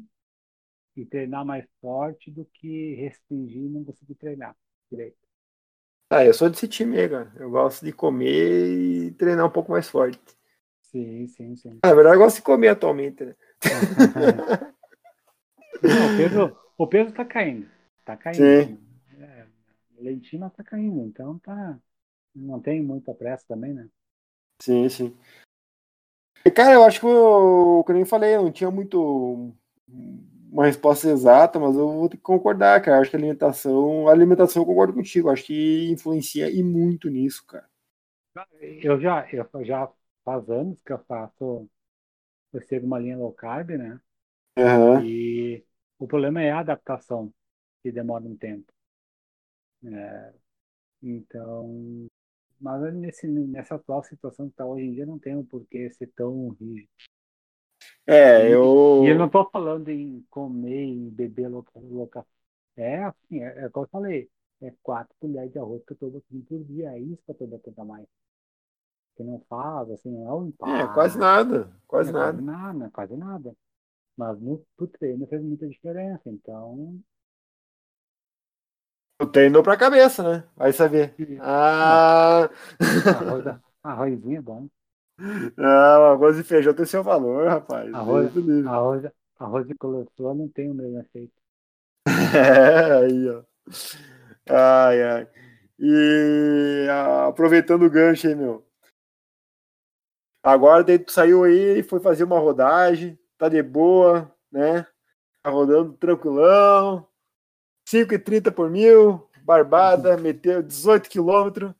[0.96, 4.56] e treinar mais forte do que restringir e não conseguir treinar
[4.90, 5.18] direito.
[6.08, 7.32] Ah, eu sou desse time aí, cara.
[7.36, 10.20] Eu gosto de comer e treinar um pouco mais forte.
[10.82, 11.82] Sim, sim, sim.
[11.82, 13.34] Ah, na verdade, eu gosto de comer atualmente, né?
[15.92, 17.70] Não, o peso, o peso tá caindo.
[18.04, 18.52] Tá caindo.
[18.52, 18.78] Sim.
[20.00, 21.78] Lentina tá caindo, então tá.
[22.34, 23.88] Não tem muita pressa também, né?
[24.62, 25.16] Sim, sim.
[26.44, 29.52] E, cara, eu acho que eu, como eu falei, eu não tinha muito
[30.50, 32.98] uma resposta exata, mas eu vou ter que concordar, cara.
[32.98, 36.62] Eu acho que a alimentação, a alimentação eu concordo contigo, eu acho que influencia e
[36.62, 37.68] muito nisso, cara.
[38.82, 39.90] Eu já, eu já
[40.24, 41.68] faz anos que eu faço,
[42.52, 44.00] eu sigo uma linha low carb, né?
[44.56, 45.04] Aham.
[45.04, 45.64] E
[45.98, 47.32] o problema é a adaptação,
[47.82, 48.72] que demora um tempo.
[49.84, 50.32] É,
[51.02, 52.06] então,
[52.60, 56.10] mas nesse, nessa atual situação que está hoje em dia, não tem um porquê ser
[56.14, 56.88] tão rígido.
[58.06, 59.02] É, eu.
[59.04, 62.26] E eu não estou falando em comer e beber louca.
[62.76, 64.30] É assim, é, é como eu falei,
[64.62, 67.32] é quatro colheres de arroz que eu estou botando por dia, é isso que eu
[67.32, 68.06] estou botando a mais.
[69.16, 72.72] Que não faz, assim, não é um É, quase nada, quase é quase nada.
[72.72, 73.56] nada, quase nada.
[74.16, 77.00] Mas no pro treino fez muita diferença, então.
[79.20, 80.44] O treinou pra cabeça, né?
[80.56, 81.14] Vai saber.
[81.40, 82.48] Ah,
[82.80, 83.44] Arroz,
[83.82, 84.66] arrozinho é bom.
[85.58, 87.92] ah, arroz e feijão tem seu valor, rapaz.
[87.92, 88.66] Arroz, livre.
[88.66, 89.04] arroz,
[89.38, 91.32] arroz de colesterol não tem o mesmo efeito.
[92.34, 93.42] É, aí, ó.
[94.48, 95.28] Ai, ai.
[95.78, 98.64] E ah, aproveitando o gancho aí, meu.
[100.42, 104.86] Agora daí tu saiu aí e foi fazer uma rodagem, tá de boa, né?
[105.42, 107.06] Tá rodando tranquilão.
[107.90, 111.72] 5,30 por mil, barbada, meteu 18 quilômetros.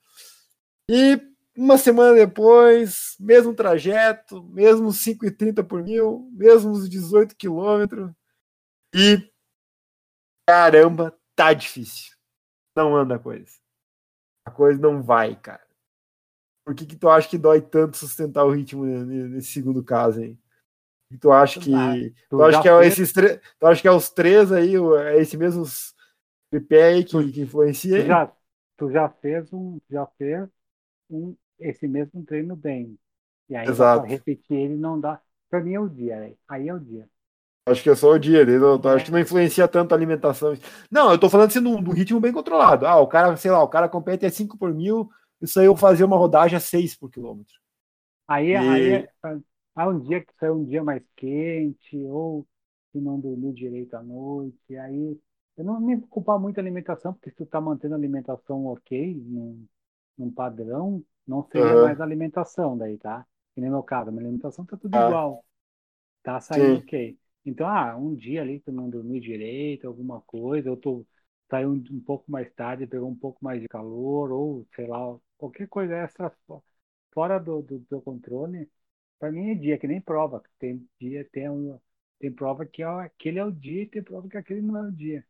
[0.90, 1.20] E
[1.56, 8.10] uma semana depois, mesmo trajeto, mesmo 5,30 por mil, mesmos 18 quilômetros.
[8.94, 9.30] E
[10.48, 12.16] caramba, tá difícil.
[12.76, 13.52] Não anda a coisa.
[14.46, 15.62] A coisa não vai, cara.
[16.64, 20.20] Por que, que tu acha que dói tanto sustentar o ritmo ne- nesse segundo caso
[20.20, 20.38] aí?
[21.10, 21.70] E tu acha que.
[22.28, 23.40] Tu, acha que é esses três.
[23.58, 25.64] Tu acha que é os três aí, é esse mesmo
[26.50, 27.96] tripé aí que, que influencia?
[27.96, 28.26] Tu já,
[28.76, 30.48] tu já fez um, já fez
[31.10, 32.98] um, esse mesmo treino bem.
[33.48, 34.06] E aí Exato.
[34.06, 35.20] repetir ele não dá.
[35.50, 36.36] Para mim é o dia, né?
[36.48, 37.08] aí é o dia.
[37.66, 38.64] Acho que é só o dia dele.
[38.64, 40.54] Eu acho que não influencia tanto a alimentação.
[40.90, 42.86] Não, eu tô falando assim num ritmo bem controlado.
[42.86, 45.08] Ah, o cara, sei lá, o cara compete a 5 por mil,
[45.40, 47.54] isso aí eu fazer uma rodagem a 6 por quilômetro.
[48.28, 49.12] Aí, E- aí é,
[49.74, 52.46] há um dia que sai um dia mais quente, ou
[52.92, 55.18] se não dormiu direito à noite, aí
[55.60, 59.14] eu não me preocupar muito a alimentação, porque se tu tá mantendo a alimentação ok,
[59.16, 59.66] num,
[60.18, 61.76] num padrão, não seria Aham.
[61.76, 63.26] mais alimentação daí, tá?
[63.54, 65.00] Que nem meu caso, minha alimentação tá tudo Ah.
[65.00, 65.44] igual.
[66.22, 66.78] Tá saindo Sim.
[66.78, 67.18] ok.
[67.44, 71.06] Então, ah, um dia ali tu não dormiu direito, alguma coisa, ou tu
[71.50, 74.98] saiu um, um pouco mais tarde, pegou um pouco mais de calor, ou sei lá,
[75.38, 76.08] qualquer coisa
[76.46, 76.62] fo-
[77.12, 78.70] fora do, do teu controle,
[79.18, 80.42] para mim é dia, que nem prova.
[80.58, 81.78] Tem dia, tem, um,
[82.18, 84.88] tem prova que é, aquele é o dia e tem prova que aquele não é
[84.88, 85.24] o dia.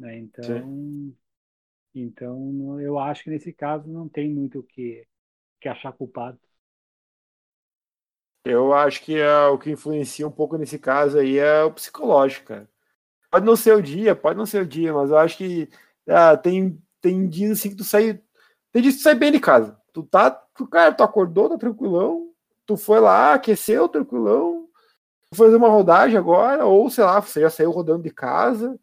[0.00, 0.18] Né?
[0.18, 1.14] Então,
[1.94, 5.06] então, eu acho que nesse caso não tem muito o que,
[5.60, 6.38] que achar culpado.
[8.44, 12.46] Eu acho que é, o que influencia um pouco nesse caso aí é o psicológico,
[12.46, 12.68] cara.
[13.30, 15.68] Pode não ser o dia, pode não ser o dia, mas eu acho que
[16.08, 18.18] ah, tem, tem dias assim que tu sai.
[18.72, 19.78] Tem dias que tu sai bem de casa.
[19.92, 22.32] Tu tá, tu, cara, tu acordou, tá tranquilão,
[22.64, 24.66] tu foi lá, aqueceu, tranquilão,
[25.30, 28.80] tu fazer uma rodagem agora, ou sei lá, você já saiu rodando de casa.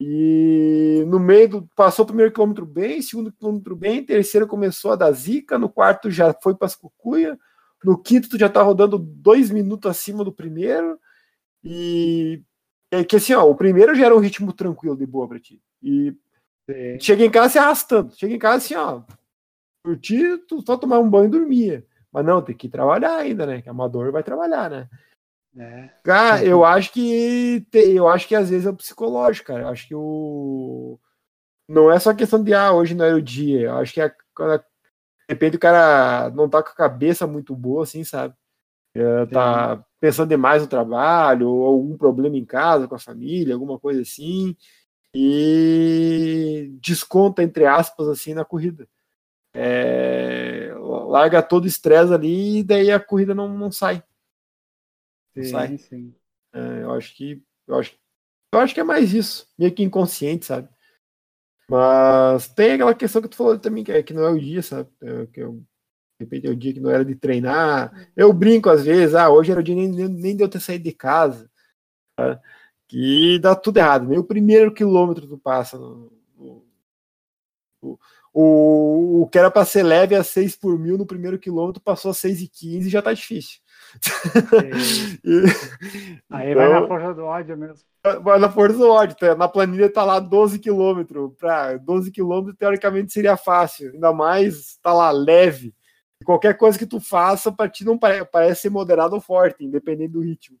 [0.00, 1.68] E no meio do.
[1.76, 6.10] Passou o primeiro quilômetro bem, segundo quilômetro bem, terceiro começou a dar zica, no quarto
[6.10, 7.38] já foi para as cucuia,
[7.84, 10.98] no quinto tu já tá rodando dois minutos acima do primeiro.
[11.62, 12.42] E
[12.90, 15.60] é que assim, ó, o primeiro já era um ritmo tranquilo, de boa pra ti.
[15.82, 16.14] E
[16.68, 18.14] É, chega em casa se arrastando.
[18.16, 19.02] Chega em casa assim, ó.
[19.84, 21.86] Curtir, tu só tomar um banho e dormia.
[22.12, 23.60] Mas não, tem que trabalhar ainda, né?
[23.62, 24.88] Que amador vai trabalhar, né?
[25.54, 25.90] Né?
[26.02, 26.46] Cara, Uhum.
[26.46, 29.62] eu acho que te- eu acho que às vezes é o psicológico, cara.
[29.62, 30.98] Eu acho que o
[31.68, 33.62] não é só questão de ah, hoje não era o dia.
[33.62, 34.14] Eu acho que é de
[35.30, 38.34] repente o cara não tá com a cabeça muito boa, assim, sabe?
[38.94, 43.78] É, tá pensando demais no trabalho, ou algum problema em casa com a família, alguma
[43.78, 44.54] coisa assim,
[45.14, 48.86] e desconta, entre aspas, assim, na corrida.
[49.54, 50.72] É,
[51.08, 54.02] larga todo o estresse ali e daí a corrida não, não sai.
[55.34, 55.78] Sim, sai.
[55.78, 56.14] sim.
[56.52, 57.96] É, eu acho que eu acho,
[58.52, 60.68] eu acho que é mais isso, meio que inconsciente, sabe?
[61.68, 64.62] Mas tem aquela questão que tu falou também, que, é, que não é o dia,
[64.62, 64.88] sabe?
[65.02, 65.64] É, que eu, de
[66.20, 68.10] repente é o dia que não era de treinar.
[68.14, 70.84] Eu brinco às vezes, ah, hoje era o dia nem, nem de eu ter saído
[70.84, 71.50] de casa.
[72.16, 72.40] Tá?
[72.88, 74.06] Que dá tudo errado.
[74.06, 75.78] Nem o primeiro quilômetro tu passa.
[75.78, 76.66] No, no,
[77.82, 77.98] no,
[78.32, 82.10] o, o que era para ser leve a 6 por mil no primeiro quilômetro passou
[82.10, 83.60] a 6 e 15 e já tá difícil.
[85.24, 85.44] e,
[86.30, 87.78] Aí então, vai na força do ódio mesmo.
[88.22, 89.16] Vai na força do ódio.
[89.16, 89.34] Tá?
[89.34, 91.32] Na planilha tá lá 12 quilômetros.
[91.38, 93.92] Para 12 quilômetros, teoricamente, seria fácil.
[93.92, 95.74] Ainda mais tá lá leve.
[96.24, 100.12] Qualquer coisa que tu faça, para ti não parece, parece ser moderado ou forte, independente
[100.12, 100.56] do ritmo.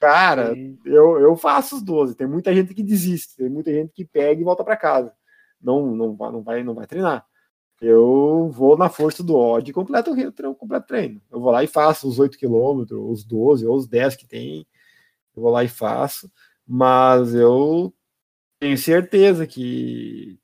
[0.00, 0.54] Cara,
[0.84, 2.14] eu, eu faço os 12.
[2.14, 5.12] Tem muita gente que desiste, tem muita gente que pega e volta para casa.
[5.60, 7.24] Não, não, vai, não, vai, não vai treinar
[7.82, 11.20] eu vou na força do ódio e completo o completo treino.
[11.28, 14.64] Eu vou lá e faço os 8 quilômetros, os 12 ou os 10 que tem.
[15.34, 16.30] Eu vou lá e faço.
[16.64, 17.92] Mas eu
[18.60, 20.38] tenho certeza que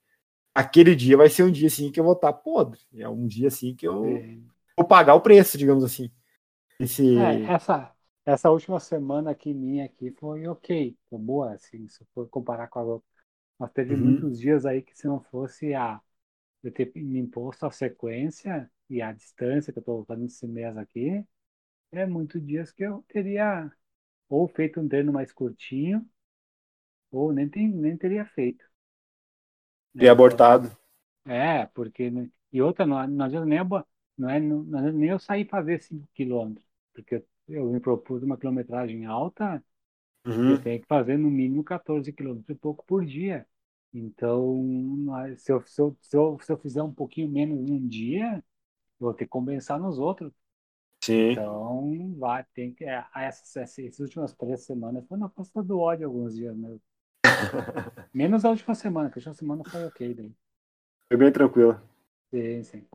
[0.53, 2.81] aquele dia vai ser um dia assim que eu vou estar podre.
[2.97, 4.37] É um dia assim que eu é.
[4.77, 6.11] vou pagar o preço, digamos assim.
[6.81, 7.17] Esse...
[7.19, 7.93] É, essa,
[8.27, 12.81] essa última semana aqui minha aqui foi ok, foi boa, assim, se for comparar com
[12.81, 13.09] a outra.
[13.57, 14.01] Mas teve uhum.
[14.01, 16.01] muitos dias aí que se não fosse a
[16.63, 20.77] eu ter me imposto a sequência e a distância que eu estou fazendo esse mês
[20.77, 21.25] aqui,
[21.93, 23.71] é muitos dias que eu teria
[24.29, 26.07] ou feito um treino mais curtinho,
[27.11, 28.65] ou nem, tem, nem teria feito.
[29.95, 30.71] E é, abortado.
[31.25, 32.13] É, porque.
[32.53, 33.59] E outra, não, não adianta nem,
[34.17, 36.55] não é, não, não nem eu sair fazer 5 km,
[36.93, 39.63] porque eu me propus uma quilometragem alta,
[40.27, 40.53] uhum.
[40.53, 43.47] eu tenho que fazer no mínimo 14 km e pouco por dia.
[43.93, 44.55] Então,
[45.37, 48.37] se eu, se, eu, se, eu, se eu fizer um pouquinho menos em um dia,
[48.37, 50.33] eu vou ter que compensar nos outros.
[51.03, 51.31] Sim.
[51.31, 52.85] Então, vai, tem que.
[52.85, 56.81] É, essas, essas últimas três semanas foi na força do ódio alguns dias mesmo.
[58.13, 60.33] Menos a última semana, que a última semana foi ok daí.
[61.09, 61.83] Foi bem tranquila.
[62.31, 62.87] Sim, sim.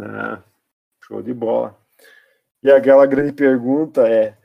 [0.00, 0.42] Ah,
[1.02, 1.78] show de bola.
[2.62, 4.36] E aquela grande pergunta é: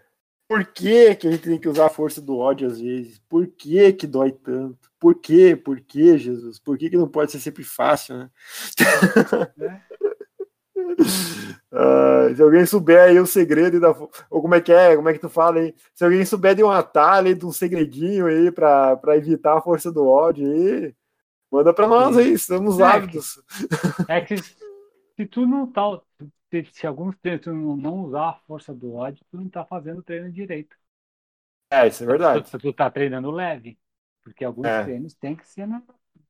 [0.48, 3.20] por que, que a gente tem que usar a força do ódio às vezes?
[3.30, 4.89] Por que que dói tanto?
[5.00, 5.56] Por que?
[5.56, 6.60] Por que, Jesus?
[6.60, 8.30] Por que, que não pode ser sempre fácil, né?
[11.72, 13.90] uh, se alguém souber aí o segredo da,
[14.30, 15.74] ou como é que é, como é que tu fala aí?
[15.94, 20.06] Se alguém souber de um atalho, de um segredinho aí para evitar a força do
[20.06, 20.94] ódio aí,
[21.52, 23.42] manda para nós aí, estamos é ávidos.
[24.06, 26.00] Que, é que se tu não tá,
[26.50, 30.04] se, se alguns treinos não usar a força do ódio, tu não tá fazendo o
[30.04, 30.76] treino direito.
[31.72, 32.48] É, isso é verdade.
[32.48, 33.78] Se tu, tu tá treinando leve.
[34.30, 34.84] Porque alguns é.
[34.84, 35.82] treinos tem que ser na,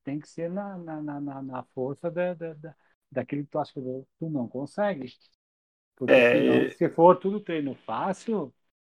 [0.04, 2.76] tem que ser na, na, na, na força da, da, da,
[3.12, 5.12] daquilo que tu acha que tu não consegue.
[5.95, 8.54] Porque é, senão, se for tudo treino fácil,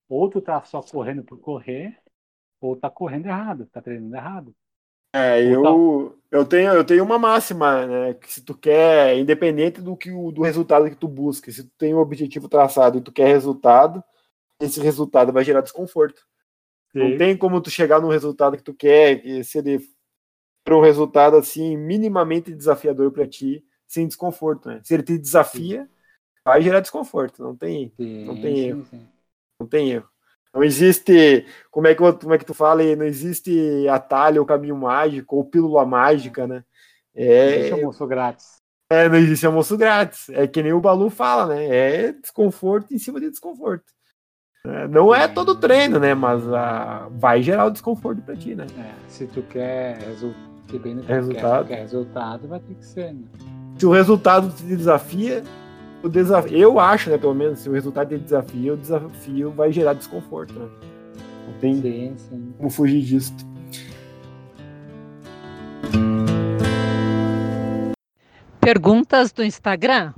[0.09, 1.97] ou tu tá só correndo por correr,
[2.59, 4.55] ou tá correndo errado, tá treinando errado.
[5.13, 5.69] É, eu, tá...
[6.31, 8.13] eu, tenho, eu tenho uma máxima, né?
[8.15, 11.93] Que se tu quer, independente do que do resultado que tu busca, se tu tem
[11.93, 14.03] um objetivo traçado e tu quer resultado,
[14.59, 16.25] esse resultado vai gerar desconforto.
[16.95, 17.09] Sim.
[17.09, 19.79] Não tem como tu chegar no resultado que tu quer, que se ele
[20.65, 24.79] for um resultado assim minimamente desafiador para ti, sem desconforto, né?
[24.81, 25.89] Se ele te desafia, sim.
[26.45, 28.87] vai gerar desconforto, não tem, sim, não tem erro.
[29.59, 30.09] Não tem erro.
[30.53, 34.47] Não existe, como é que, como é que tu fala aí, não existe atalho ou
[34.47, 36.63] caminho mágico ou pílula mágica, né?
[37.13, 38.61] É, não existe almoço grátis.
[38.89, 40.29] É, não existe almoço grátis.
[40.29, 41.65] É que nem o Balu fala, né?
[41.65, 43.94] É desconforto em cima de desconforto.
[44.67, 46.13] É, não é todo treino, né?
[46.13, 48.65] Mas a, vai gerar o desconforto pra ti, né?
[48.77, 50.33] É, se tu quer resu
[50.69, 51.67] se bem resultado.
[51.67, 53.21] Quer, quer resultado, vai ter que ser, né?
[53.77, 55.43] Se o resultado te desafia,
[56.01, 59.71] o desafio, eu acho, né, pelo menos, se o resultado te desafia, o desafio vai
[59.71, 60.67] gerar desconforto, né?
[61.47, 62.53] Não tem sim, sim.
[62.57, 63.33] como fugir disso.
[68.59, 70.13] Perguntas do Instagram?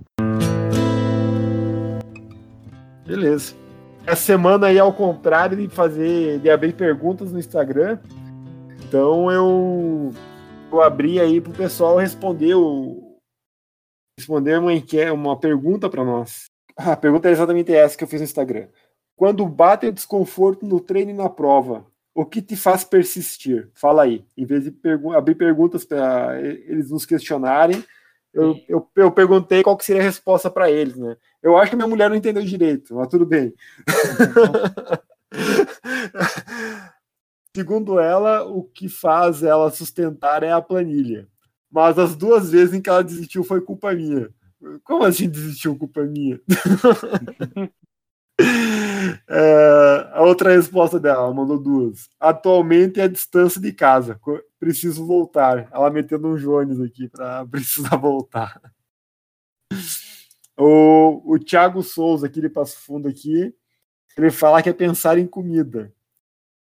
[3.06, 3.67] Beleza.
[4.08, 8.00] Essa semana aí, ao contrário de fazer, de abrir perguntas no Instagram,
[8.80, 10.14] então eu,
[10.72, 13.18] eu abri aí pro pessoal responder o,
[14.18, 14.72] responder uma,
[15.14, 16.46] uma pergunta para nós.
[16.78, 18.70] A pergunta é exatamente essa que eu fiz no Instagram.
[19.14, 21.86] Quando bate o desconforto no treino e na prova,
[22.16, 23.70] o que te faz persistir?
[23.74, 24.26] Fala aí.
[24.38, 27.84] Em vez de pergu abrir perguntas para eles nos questionarem,
[28.34, 31.18] eu, eu, eu perguntei qual que seria a resposta para eles, né?
[31.42, 33.54] Eu acho que minha mulher não entendeu direito, mas tudo bem.
[37.56, 41.28] Segundo ela, o que faz ela sustentar é a planilha.
[41.72, 44.30] Mas as duas vezes em que ela desistiu foi culpa minha.
[44.84, 46.40] Como assim desistiu culpa minha?
[49.28, 52.10] é, a outra resposta dela, ela mandou duas.
[52.20, 54.20] Atualmente é a distância de casa.
[54.60, 55.68] Preciso voltar.
[55.72, 58.60] Ela metendo um Jones aqui para precisar voltar.
[60.58, 63.54] O, o Thiago Souza, aqui de Passo Fundo aqui,
[64.18, 65.94] ele fala que é pensar em comida.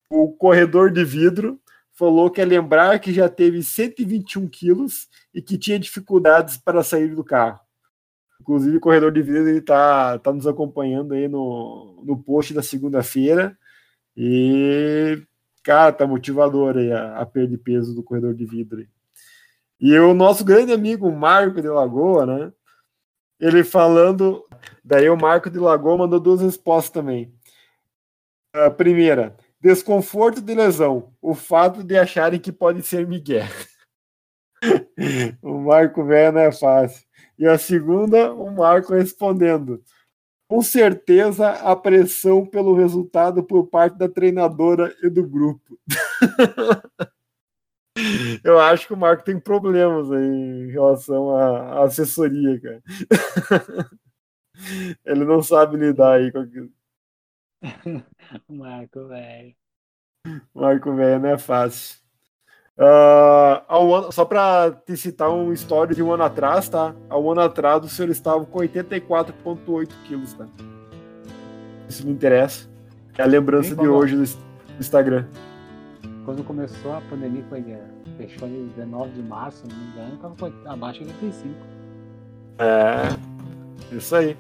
[0.10, 1.60] O corredor de vidro
[1.94, 7.16] falou que é lembrar que já teve 121 quilos e que tinha dificuldades para sair
[7.16, 7.60] do carro.
[8.40, 13.58] Inclusive, o corredor de vidro está tá nos acompanhando aí no, no post da segunda-feira.
[14.18, 15.22] E,
[15.64, 18.86] cara, tá motivador aí a, a perda de peso do corredor de vidro.
[19.80, 22.54] E o nosso grande amigo Marco de Lagoa, né?
[23.42, 24.46] Ele falando.
[24.84, 27.34] Daí o Marco de Lagoa mandou duas respostas também.
[28.54, 31.12] A primeira, desconforto de lesão.
[31.20, 33.48] O fato de acharem que pode ser Miguel.
[35.42, 37.04] o Marco velho não é fácil.
[37.39, 39.84] E a segunda, o Marco respondendo.
[40.48, 45.80] Com certeza, a pressão pelo resultado por parte da treinadora e do grupo.
[48.44, 52.82] Eu acho que o Marco tem problemas aí em relação à assessoria, cara.
[55.06, 56.70] Ele não sabe lidar aí com aquilo.
[58.50, 59.56] Marco, velho.
[60.54, 62.02] Marco, velho, não é fácil.
[62.78, 66.96] Uh, ano, só para te citar um história de um ano atrás, tá?
[67.10, 70.48] Há um ano atrás o senhor estava com 84,8 quilos, tá?
[71.88, 72.70] Isso me interessa.
[73.18, 74.24] É a lembrança de hoje do,
[74.80, 75.28] Instagram.
[76.24, 77.84] Quando começou a pandemia, foi é,
[78.15, 81.55] fechou em 19 de março, não me engano, estava abaixo de 85.
[82.59, 84.38] É, isso aí.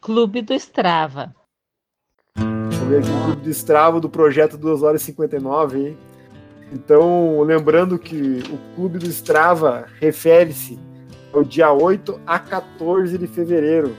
[0.00, 1.34] Clube do Strava.
[2.36, 5.88] Vamos ver aqui o clube do Strava do projeto 2 horas e 59.
[5.88, 5.98] Hein?
[6.72, 10.78] Então, lembrando que o clube do Strava refere-se
[11.30, 13.94] ao dia 8 a 14 de fevereiro,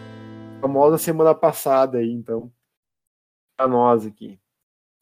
[0.59, 2.51] famosa semana passada aí, então,
[3.55, 4.39] para nós aqui.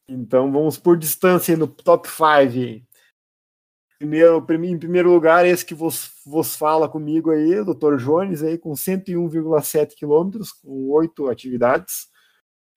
[0.08, 2.86] Então, vamos por distância no top 5.
[3.98, 7.96] Primeiro, em primeiro lugar, esse que vos, vos fala comigo aí, o Dr.
[7.96, 12.12] Jones, aí, com 101,7 quilômetros, com oito atividades.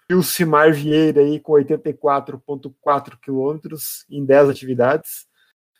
[0.09, 5.27] E o Simar Vieira aí com 84,4 quilômetros em 10 atividades.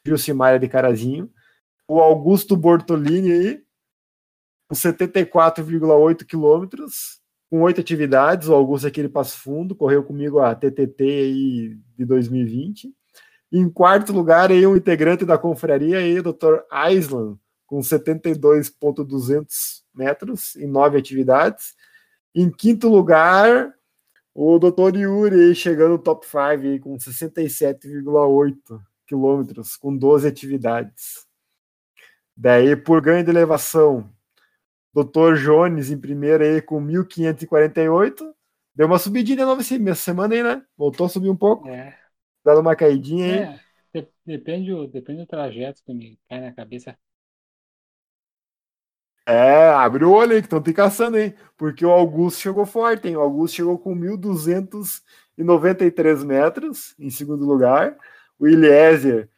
[0.05, 1.31] E o Simar é de Carazinho.
[1.87, 3.65] O Augusto Bortolini aí
[4.69, 7.21] com 74,8 quilômetros
[7.51, 8.49] com oito atividades.
[8.49, 12.93] O Augusto aqui de Passo Fundo correu comigo a TTT aí de 2020.
[13.53, 16.59] Em quarto lugar, aí, um integrante da confraria, aí, o Dr.
[16.71, 21.75] Aislan, com 72,200 metros em nove atividades.
[22.35, 23.73] Em quinto lugar,
[24.35, 24.97] o Dr.
[24.97, 31.25] Yuri chegando no top 5 aí, com 67,8 quilômetros, com 12 atividades.
[32.37, 34.11] Daí, por ganho de elevação,
[35.03, 35.37] Dr.
[35.37, 38.33] Jones em primeiro aí com 1.548.
[38.75, 40.63] Deu uma subidinha nova essa semana aí, né?
[40.77, 41.69] Voltou a subir um pouco.
[41.69, 41.97] É
[42.47, 43.33] dado uma caidinha aí.
[43.41, 43.59] É,
[44.25, 46.97] depende, depende do trajeto que me cai na cabeça.
[49.29, 51.35] É, abre o olho aí, que estão te caçando, hein?
[51.57, 53.17] Porque o Augusto chegou forte, hein?
[53.17, 57.99] O Augusto chegou com 1.293 metros em segundo lugar.
[58.39, 59.29] O Eliezer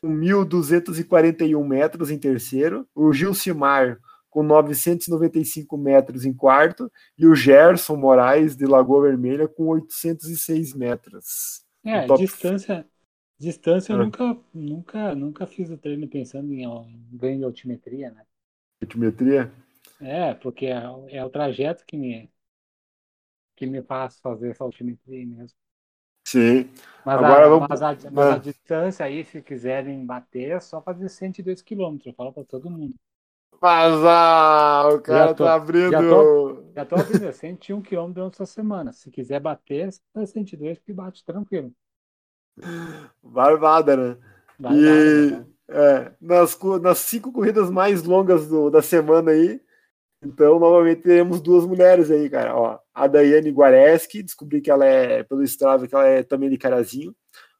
[0.00, 2.88] com 1.241 metros em terceiro.
[2.92, 4.00] O Gilcimar
[4.34, 6.90] com 995 metros em quarto.
[7.16, 11.64] E o Gerson Moraes, de Lagoa Vermelha, com 806 metros.
[11.84, 12.84] É, distância,
[13.38, 14.04] distância eu é.
[14.04, 18.24] nunca, nunca, nunca fiz o treino pensando em, em ganho de altimetria, né?
[18.82, 19.52] Altimetria?
[20.00, 22.28] É, porque é, é, o trajeto que me,
[23.54, 25.56] que me faz fazer essa altimetria mesmo.
[26.26, 26.68] Sim.
[27.06, 27.68] Mas, Agora a, vamos...
[27.68, 28.38] mas, a, mas a é.
[28.40, 31.98] distância aí, se quiserem bater, é só fazer 102 km.
[32.04, 32.96] Eu falo para todo mundo.
[33.66, 35.90] Ah, o cara tô, tá abrindo.
[35.90, 38.92] Já tô, já tô abrindo 101 km durante essa semana.
[38.92, 41.72] Se quiser bater, é 102 que bate tranquilo.
[43.22, 44.18] Barbada, né?
[44.58, 45.46] Barbada, e né?
[45.68, 49.58] é, nas, nas cinco corridas mais longas do, da semana aí,
[50.22, 52.54] então novamente teremos duas mulheres aí, cara.
[52.54, 56.58] Ó, a Daiane Guareschi, descobri que ela é, pelo Strava, que ela é também de
[56.58, 57.16] Carazinho,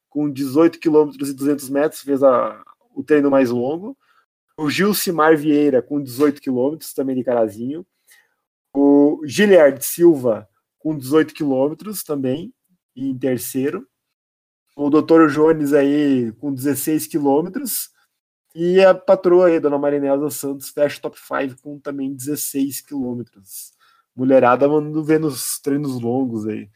[0.09, 2.63] com 18 km e 200 metros, fez a,
[2.95, 3.97] o treino mais longo
[4.57, 7.87] o Gilcimar Vieira com 18 quilômetros, também de Carazinho,
[8.73, 10.49] o Giliard Silva
[10.79, 12.53] com 18 quilômetros também,
[12.95, 13.87] em terceiro,
[14.77, 15.29] o Dr.
[15.29, 17.91] Jones aí com 16 quilômetros.
[18.55, 23.73] E a patroa aí, Dona Marinela Santos, fecha top 5 com também 16 quilômetros.
[24.15, 26.69] Mulherada mandando ver nos treinos longos aí.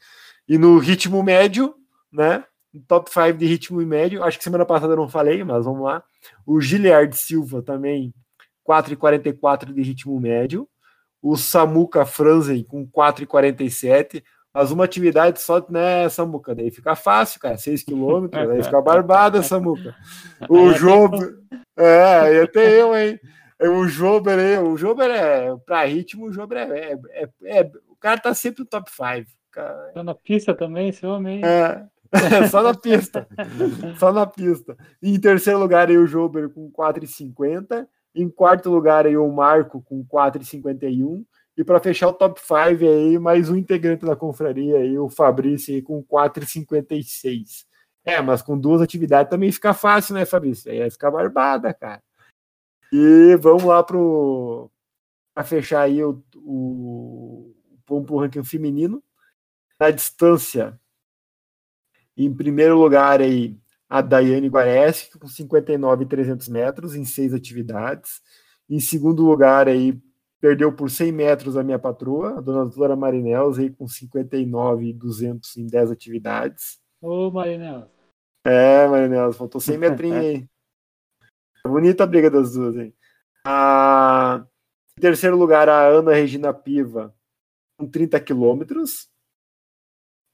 [0.47, 1.73] E no ritmo médio,
[2.11, 2.43] né?
[2.87, 4.23] Top 5 de ritmo médio.
[4.23, 6.03] Acho que semana passada eu não falei, mas vamos lá.
[6.45, 8.13] O Giliard Silva também,
[8.67, 10.67] 4,44 de ritmo médio.
[11.21, 14.23] O Samuca Franzen com 4,47.
[14.53, 16.55] Mas uma atividade só, né, Samuca?
[16.55, 17.57] Daí fica fácil, cara.
[17.57, 19.95] 6 quilômetros, daí fica barbada, Samuca.
[20.49, 21.37] O Jober.
[21.77, 23.19] É, ia ter eu, hein?
[23.61, 25.55] O Jober, aí, o Jober é.
[25.65, 29.29] Pra ritmo, o Jober é, é, é, O cara tá sempre no top 5.
[29.51, 29.91] Cara.
[29.93, 31.43] Tá na pista também, esse homem.
[31.43, 31.85] É.
[32.49, 33.27] só na pista.
[33.99, 34.75] Só na pista.
[35.01, 37.87] E em terceiro lugar, aí o Jober com 4,50.
[38.15, 41.23] Em quarto lugar, aí o Marco com 4,51.
[41.55, 45.75] E para fechar o top 5 aí, mais um integrante da confraria aí, o Fabrício
[45.75, 47.65] aí com 4,56.
[48.05, 50.71] É, mas com duas atividades também fica fácil, né, Fabrício?
[50.71, 52.01] Aí vai ficar barbada, cara.
[52.91, 54.71] E vamos lá pro
[55.33, 57.53] para fechar aí o, o,
[57.89, 59.03] o pro ranking feminino.
[59.79, 60.79] Na distância,
[62.25, 63.57] em primeiro lugar aí,
[63.89, 68.21] a Daiane Guareschi, com 59,300 metros em seis atividades.
[68.69, 69.99] Em segundo lugar aí,
[70.39, 75.67] Perdeu por 100 metros a minha patroa, a dona Dora Marinels, aí com 59,200 em
[75.67, 76.79] 10 atividades.
[77.01, 77.89] Ô, Marinels.
[78.45, 80.47] É, Marinels, faltou 100 metrinhos aí.
[81.67, 82.93] Bonita a briga das duas, hein?
[83.45, 84.45] A...
[84.97, 87.13] Em terceiro lugar, a Ana Regina Piva,
[87.77, 89.09] com 30 quilômetros.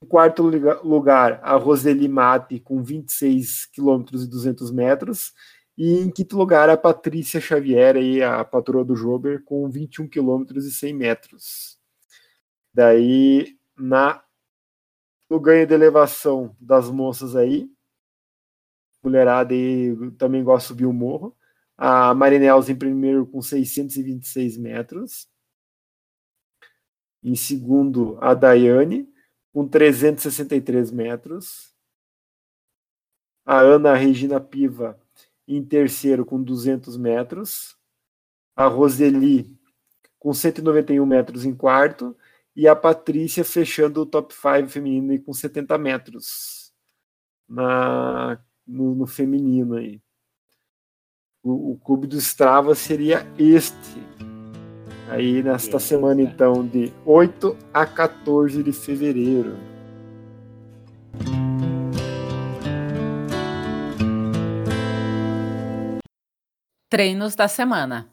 [0.06, 0.44] Em quarto
[0.84, 5.34] lugar, a Roseli Mate, com 26 quilômetros e 200 metros.
[5.76, 10.64] E em quinto lugar, a Patrícia Xavier, aí, a patroa do Jober, com 21 quilômetros
[10.68, 11.80] e 100 metros.
[12.72, 14.24] Daí, na,
[15.28, 17.68] no ganho de elevação das moças aí,
[19.04, 21.36] mulherada aí também gosta de subir o morro.
[21.76, 25.28] A Marinels em primeiro com 626 metros.
[27.24, 29.15] Em segundo, a Daiane,
[29.56, 31.74] com 363 metros.
[33.46, 35.00] A Ana Regina Piva
[35.48, 37.78] em terceiro com 200 metros,
[38.54, 39.58] a Roseli
[40.20, 42.18] com 191 metros em quarto
[42.54, 46.74] e a Patrícia fechando o top 5 feminino com 70 metros
[47.48, 48.38] na,
[48.68, 50.02] no, no feminino aí.
[51.42, 54.35] O, o, clube do Strava seria este.
[55.08, 59.56] Aí nesta semana então de 8 a 14 de fevereiro.
[66.90, 68.08] Treinos da semana.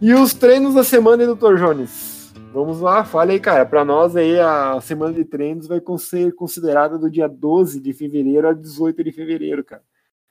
[0.00, 1.56] E os treinos da semana, hein, Dr.
[1.56, 2.32] Jones?
[2.52, 3.66] Vamos lá, fale aí, cara.
[3.66, 8.48] Para nós aí, a semana de treinos vai ser considerada do dia 12 de fevereiro
[8.48, 9.82] a 18 de fevereiro, cara.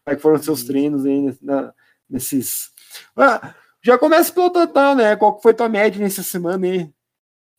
[0.03, 1.73] Como é que foram seus treinos aí na,
[2.09, 2.71] nesses.
[3.15, 5.15] Ah, já começa pelo total, né?
[5.15, 6.93] Qual foi tua média nessa semana aí?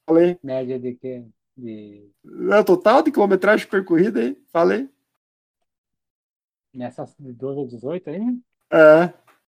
[0.06, 0.38] Falei.
[0.42, 1.24] Média de quê?
[1.56, 2.10] De...
[2.50, 4.36] É, total de quilometragem percorrida aí?
[4.52, 4.88] Falei.
[6.74, 8.38] Nessas de 12 a 18 aí?
[8.72, 9.12] É.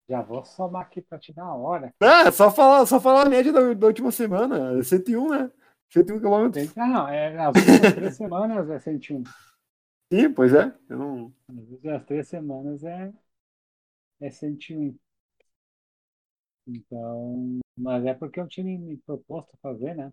[0.08, 1.94] Já vou somar aqui pra te dar a hora.
[2.00, 4.82] É, só falar, só falar a média da, da última semana.
[4.82, 5.50] 101, né?
[5.90, 6.74] 101 quilômetros.
[6.74, 9.24] Não, é, as últimas três semanas é 101.
[10.12, 10.74] Sim, pois é.
[10.88, 11.32] Eu não...
[11.94, 13.12] As três semanas é,
[14.20, 14.98] é 101.
[16.66, 20.12] Então, mas é porque eu tinha me proposto a fazer, né?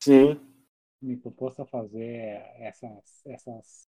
[0.00, 0.40] Sim.
[1.00, 3.88] Me proposto a fazer essas, essas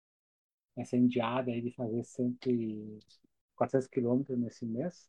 [0.76, 2.36] essa indiada aí de fazer 100
[3.56, 5.08] 400 quilômetros nesse mês.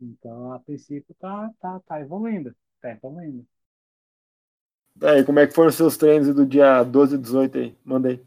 [0.00, 2.54] Então, a princípio, tá, tá, tá evoluindo.
[2.80, 3.46] Tá evoluindo.
[5.02, 7.76] É, e como é que foram os seus treinos do dia 12 e 18 aí?
[7.84, 8.24] Mandei.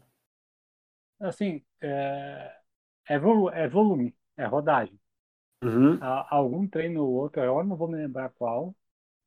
[1.20, 2.56] Assim, é,
[3.08, 4.98] é, volu é volume, é rodagem.
[5.62, 5.98] Uhum.
[6.30, 8.74] algum treino ou outro, eu não vou me lembrar qual,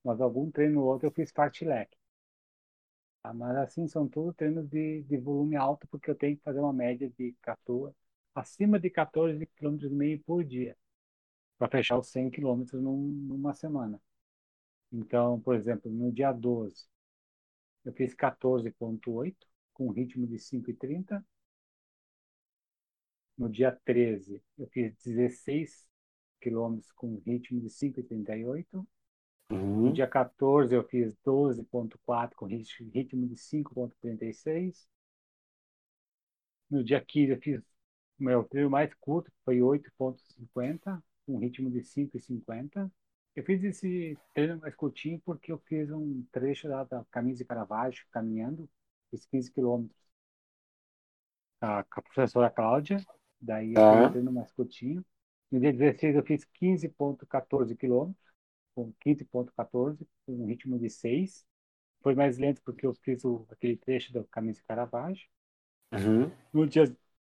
[0.03, 1.97] mas algum treino ou outro eu fiz parte leque.
[3.23, 6.59] Ah, mas assim, são todos treinos de, de volume alto, porque eu tenho que fazer
[6.59, 7.95] uma média de 14,
[8.35, 10.75] acima de 14 km e meio por dia,
[11.57, 12.97] para fechar os 100 km num,
[13.27, 14.01] numa semana.
[14.91, 16.87] Então, por exemplo, no dia 12,
[17.85, 21.25] eu fiz 14,8 com ritmo de 5,30.
[23.37, 25.87] No dia 13, eu fiz 16
[26.39, 28.85] km com ritmo de 5,38.
[29.51, 29.81] Uhum.
[29.87, 34.87] No dia 14 eu fiz 12.4 com ritmo de 5.36.
[36.69, 37.61] No dia 15 eu fiz
[38.19, 42.91] o meu treino mais curto, que foi 8.50, com ritmo de 5.50.
[43.35, 47.45] Eu fiz esse treino mais curtinho porque eu fiz um trecho da, da Caminho de
[47.45, 48.69] Caravaggio caminhando
[49.13, 50.03] fiz 15 quilômetros
[51.61, 52.97] a, com a professora Cláudia,
[53.43, 55.05] daí eu fui treino mais curtinho.
[55.51, 58.23] No dia 16 eu fiz 15.14 quilômetros,
[58.75, 61.45] com 15.14, com um ritmo de 6.
[62.01, 65.27] Foi mais lento porque eu fiz o, aquele trecho do Caminho de Caravaggio.
[65.93, 66.31] Uhum.
[66.53, 66.85] No dia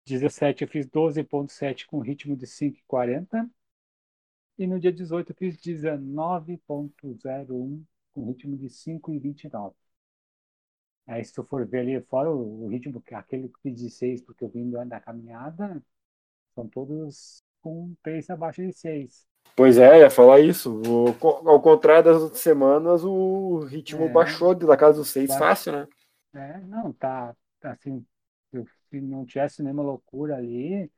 [0.07, 3.48] 17 eu fiz 12.7 com ritmo de 5,40.
[4.59, 9.76] E no dia 18 eu fiz 19.01 com ritmo de 5,29.
[11.07, 13.90] Aí se tu for ver ali fora o, o ritmo, que- aquele que fiz de
[13.90, 15.82] 6 porque eu vim da caminhada,
[16.55, 19.26] são todos com pace abaixo de 6.
[19.57, 20.80] Pois é, ia falar isso.
[20.86, 24.09] O- ao contrário das outras semanas, o ritmo É.
[24.09, 25.88] baixou da casa dos seis Ba- fácil, né?
[26.34, 28.07] É, não, tá, tá assim,
[28.90, 30.90] se não tivesse nenhuma loucura ali,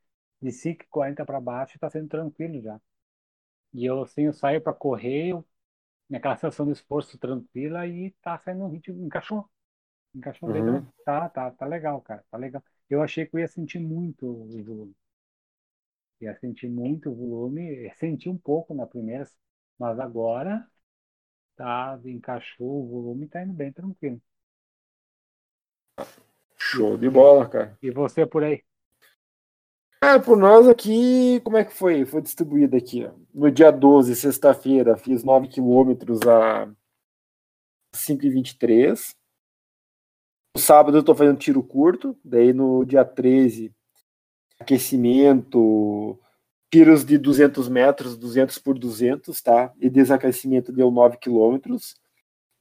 [0.42, 2.80] de 5,40 para baixo tá sendo tranquilo já.
[3.74, 5.46] E eu, assim, eu saio para correr, eu,
[6.10, 9.50] naquela sensação de esforço tranquila e tá saindo um ritmo, encaixou.
[10.14, 10.86] Encaixou bem, Uhum.
[11.04, 12.62] tá, tá, tá legal, cara, tá legal.
[12.90, 14.96] Eu achei que eu ia sentir muito o volume.
[16.20, 19.28] Ia sentir muito volume, senti um pouco na primeira,
[19.78, 20.66] mas agora
[21.54, 24.20] tá, encaixou o volume, tá indo bem tranquilo.
[26.56, 27.78] Show de bola, cara.
[27.82, 28.62] E você por aí?
[30.00, 32.04] Ah, por nós aqui, como é que foi?
[32.04, 33.12] Foi distribuído aqui, ó.
[33.34, 36.66] No dia 12, sexta-feira, fiz 9 quilômetros a
[37.94, 39.14] 5,23.
[40.54, 43.74] No sábado eu tô fazendo tiro curto, daí no dia 13,
[44.58, 46.18] aquecimento,
[46.70, 49.72] tiros de 200 metros, 200 por 200, tá?
[49.80, 51.94] E desaquecimento deu 9 quilômetros.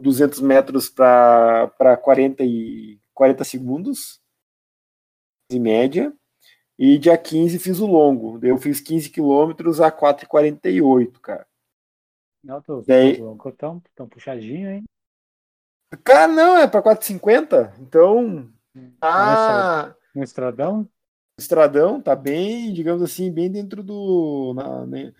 [0.01, 4.19] 200 metros para 40, e, 40 segundos,
[5.49, 6.13] de média.
[6.77, 8.37] E dia 15 fiz o longo.
[8.45, 11.47] Eu fiz 15 quilômetros a 4,48, cara.
[12.43, 14.83] Não, tô, Daí- tô, tão, tão puxadinho, hein?
[16.03, 17.73] Cara, não, é para 4,50.
[17.79, 18.51] Então,
[18.99, 19.97] Ah, tá.
[20.13, 20.87] No estradão?
[21.37, 24.53] Estradão tá bem, digamos assim, bem dentro do.
[24.55, 25.13] na- né?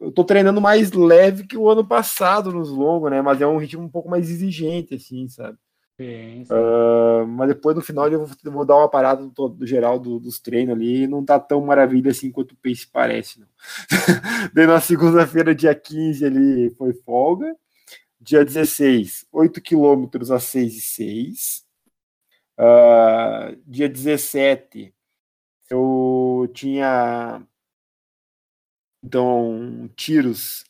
[0.00, 3.22] Eu tô treinando mais leve que o ano passado nos longos, né?
[3.22, 5.58] Mas é um ritmo um pouco mais exigente, assim, sabe?
[6.00, 6.54] Sim, sim.
[6.54, 10.20] Ah, mas depois no final eu vou, vou dar uma parada do, do geral do-
[10.20, 11.06] dos treinos ali.
[11.08, 13.48] Não tá tão maravilha assim quanto o pace parece, não.
[14.54, 17.54] Daí na segunda-feira, dia 15, ali foi folga.
[18.20, 21.64] Dia 16, 8 quilômetros a 6 e 6.
[22.58, 24.94] Ah, dia 17,
[25.72, 27.42] eu tinha
[29.02, 30.64] então tiros.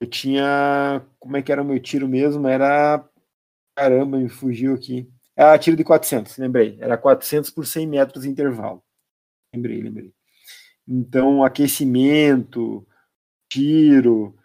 [0.00, 1.04] Eu tinha.
[1.18, 2.46] Como é que era o meu tiro mesmo?
[2.48, 3.04] Era.
[3.76, 5.08] Caramba, me fugiu aqui.
[5.36, 6.78] Ah, tiro de 400, lembrei.
[6.80, 8.82] Era 400 por 100 metros de intervalo.
[9.54, 10.12] Lembrei, lembrei.
[10.86, 12.86] Então, aquecimento,
[13.48, 14.36] tiro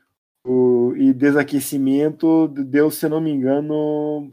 [0.46, 4.32] o, e desaquecimento deu, se não me engano,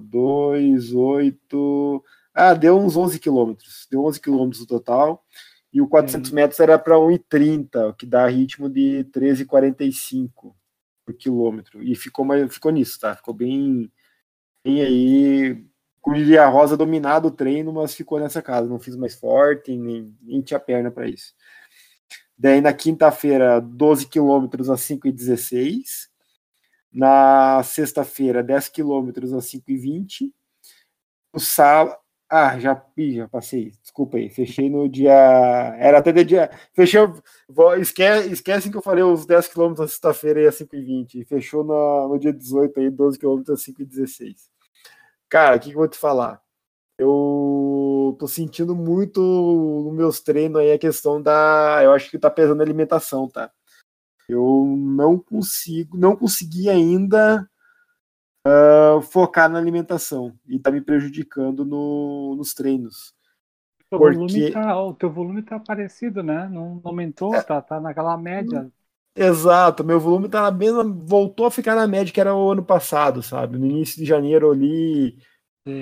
[0.00, 2.04] 2, 8.
[2.40, 3.86] Ah, deu uns 11 quilômetros.
[3.90, 5.24] Deu 11 quilômetros no total.
[5.72, 6.36] E o 400 Uhum.
[6.36, 10.54] metros era para 1,30, o que dá ritmo de 13,45
[11.04, 11.82] por quilômetro.
[11.82, 13.14] E ficou, ficou nisso, tá?
[13.16, 13.90] Ficou bem,
[14.64, 15.64] bem aí.
[16.00, 18.68] Como diria a Rosa, dominado o treino, mas ficou nessa casa.
[18.68, 21.34] Não fiz mais forte, nem, nem tinha perna para isso.
[22.38, 26.08] Daí na quinta-feira, 12 quilômetros a 5,16.
[26.92, 30.32] Na sexta-feira, 10 quilômetros a 5,20.
[31.34, 31.98] No sábado.
[32.30, 33.72] Ah, já, já passei.
[33.82, 34.28] Desculpa aí.
[34.28, 35.12] Fechei no dia.
[35.78, 36.50] Era até de dia.
[36.74, 37.00] Fechei.
[37.48, 41.24] Vou, esque, esquecem que eu falei os 10 km na sexta-feira aí a 5h20.
[41.26, 44.36] Fechou no, no dia 18 aí, 12 km a 5h16.
[45.28, 46.42] Cara, o que, que eu vou te falar?
[46.98, 51.80] Eu tô sentindo muito nos meus treinos aí a questão da.
[51.82, 53.50] Eu acho que tá pesando a alimentação, tá?
[54.28, 57.48] Eu não consigo, não consegui ainda
[58.46, 63.14] uh, focar na alimentação e tá me prejudicando no, nos treinos.
[63.90, 66.48] O, Porque- volume tá, o teu volume tá parecido, né?
[66.50, 67.42] Não aumentou, É.
[67.42, 68.70] tá, tá naquela média.
[69.16, 72.62] Exato, meu volume tá na mesma, voltou a ficar na média que era o ano
[72.62, 73.58] passado, sabe?
[73.58, 75.18] No início de janeiro ali,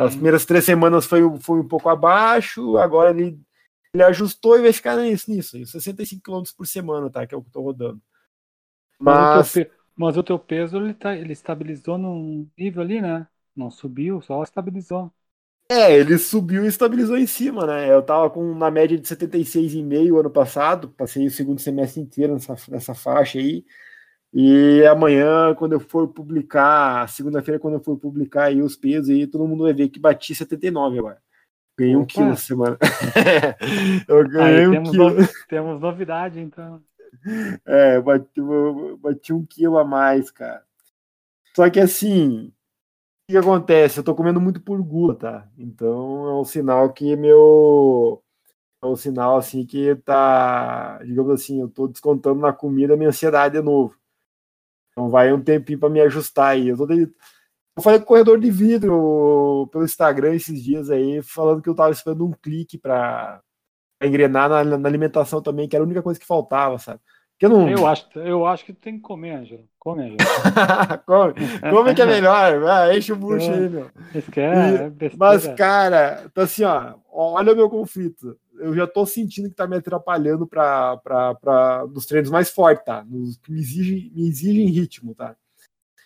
[0.01, 0.17] as Sim.
[0.19, 3.39] primeiras três semanas foi, foi um pouco abaixo, agora ele,
[3.93, 7.27] ele ajustou e vai ficar nisso, nisso, aí, 65 km por semana, tá?
[7.27, 8.01] Que é o que eu tô rodando.
[8.99, 13.01] Mas, Mas, o teu, mas o teu peso ele, tá, ele estabilizou num nível ali,
[13.01, 13.29] né?
[13.55, 15.13] Não subiu, só estabilizou.
[15.69, 17.93] é, ele subiu e estabilizou em cima, né?
[17.93, 22.55] Eu tava com na média de 76,5 ano passado, passei o segundo semestre inteiro nessa,
[22.71, 23.65] nessa faixa aí.
[24.35, 29.27] E amanhã, quando eu for publicar, segunda-feira, quando eu for publicar aí os pesos, aí
[29.27, 31.19] todo mundo vai ver que bati 79 agora.
[31.79, 32.07] Ganhei um Opa!
[32.07, 32.79] quilo essa semana.
[34.09, 35.15] eu ganhei Aí um temos, quilo.
[35.15, 36.83] no- temos novidade, então.
[37.67, 38.41] É, bati,
[39.01, 40.65] bati um quilo a mais, cara.
[41.55, 42.53] Só que assim,
[43.29, 43.99] que acontece?
[43.99, 45.49] Eu tô comendo muito por gula, tá?
[45.59, 48.23] Então é um sinal que meu.
[48.83, 50.99] É um sinal assim que tá.
[51.05, 53.97] Digamos assim, eu tô descontando na comida a minha ansiedade de novo.
[54.93, 56.69] Então vai um tempinho para me ajustar aí.
[56.69, 57.03] Eu, tô de...
[57.77, 61.75] eu falei com o corredor de vidro pelo Instagram esses dias aí, falando que eu
[61.75, 63.43] tava esperando um clique para
[64.03, 67.01] engrenar na, na, alimentação também, que era a única coisa que faltava, sabe?
[67.39, 67.69] Eu, não...
[67.69, 69.65] eu, acho, eu acho que tem que comer, Angela.
[69.79, 70.99] Come, Angela.
[71.05, 71.35] come,
[71.71, 72.61] come que é melhor.
[72.61, 73.91] Vai, enche o bucho aí, meu.
[74.15, 78.39] É, é mas, cara, então assim, ó, olha o meu conflito.
[78.59, 83.05] Eu já tô sentindo que tá me atrapalhando para nos treinos mais fortes, tá?
[83.05, 85.37] Nos que me exigem, me exigem ritmo, tá?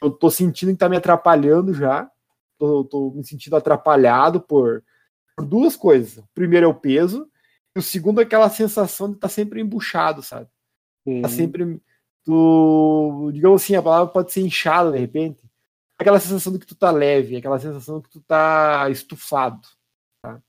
[0.03, 2.11] Eu tô sentindo que tá me atrapalhando já.
[2.59, 4.83] Tô, tô me sentindo atrapalhado por,
[5.37, 6.25] por duas coisas.
[6.35, 7.27] primeiro é o peso,
[7.75, 10.49] e o segundo é aquela sensação de estar tá sempre embuchado, sabe?
[11.23, 11.81] Tá sempre.
[12.25, 15.43] Tu, digamos assim, a palavra pode ser inchada de repente.
[15.99, 19.67] Aquela sensação de que tu tá leve, aquela sensação de que tu tá estufado.
[20.23, 20.41] Tá?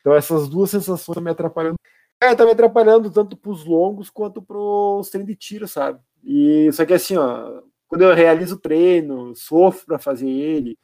[0.00, 1.76] Então essas duas sensações estão me atrapalhando.
[2.20, 6.00] É, tá me atrapalhando tanto pros longos quanto pros treinos de tiro, sabe?
[6.22, 10.78] E só que assim, ó, quando eu realizo o treino, sofro para fazer ele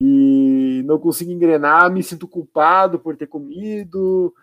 [0.00, 4.34] e não consigo engrenar, me sinto culpado por ter comido.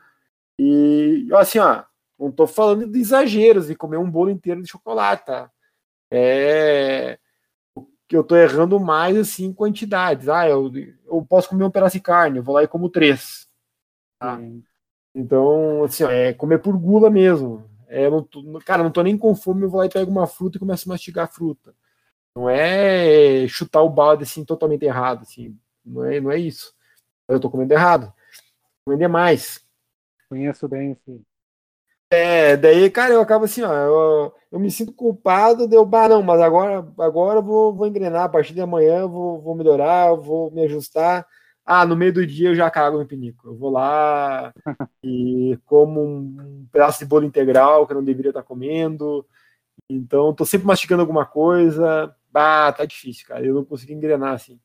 [0.60, 1.84] E assim, ó,
[2.20, 5.52] não tô falando de exageros, de comer um bolo inteiro de chocolate, tá?
[6.12, 7.18] É
[8.14, 10.30] que eu tô errando mais assim em quantidades.
[10.30, 10.72] Ah, eu,
[11.06, 13.48] eu posso comer um pedaço de carne, eu vou lá e como três.
[14.20, 14.40] Tá?
[15.16, 17.68] Então, assim, ó, é comer por gula mesmo.
[17.88, 20.28] É, não tô, cara, não tô nem com fome, eu vou lá e pego uma
[20.28, 21.74] fruta e começo a mastigar a fruta.
[22.36, 25.58] Não é chutar o balde assim totalmente errado, assim.
[25.84, 26.72] Não é, não é isso.
[27.28, 28.14] Eu tô comendo errado.
[28.86, 29.66] Comendo demais.
[30.30, 31.22] Conheço bem esse,
[32.14, 36.22] é, daí, cara, eu acabo assim, ó, eu, eu me sinto culpado, deu, bah, não,
[36.24, 40.14] mas agora, agora eu vou, vou engrenar, a partir de amanhã eu vou, vou melhorar,
[40.16, 41.26] vou me ajustar.
[41.66, 43.48] Ah, no meio do dia eu já cago no pinico.
[43.48, 44.54] Eu vou lá
[45.04, 49.26] e como um pedaço de bolo integral que eu não deveria estar comendo.
[49.90, 52.14] Então, tô sempre mastigando alguma coisa.
[52.32, 53.46] Bah, tá difícil, cara.
[53.46, 54.60] Eu não consigo engrenar assim.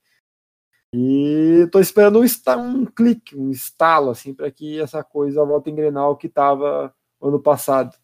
[0.92, 2.24] E tô esperando um,
[2.58, 6.94] um clique, um estalo, assim, para que essa coisa volte a engrenar o que tava
[7.20, 7.96] ano passado.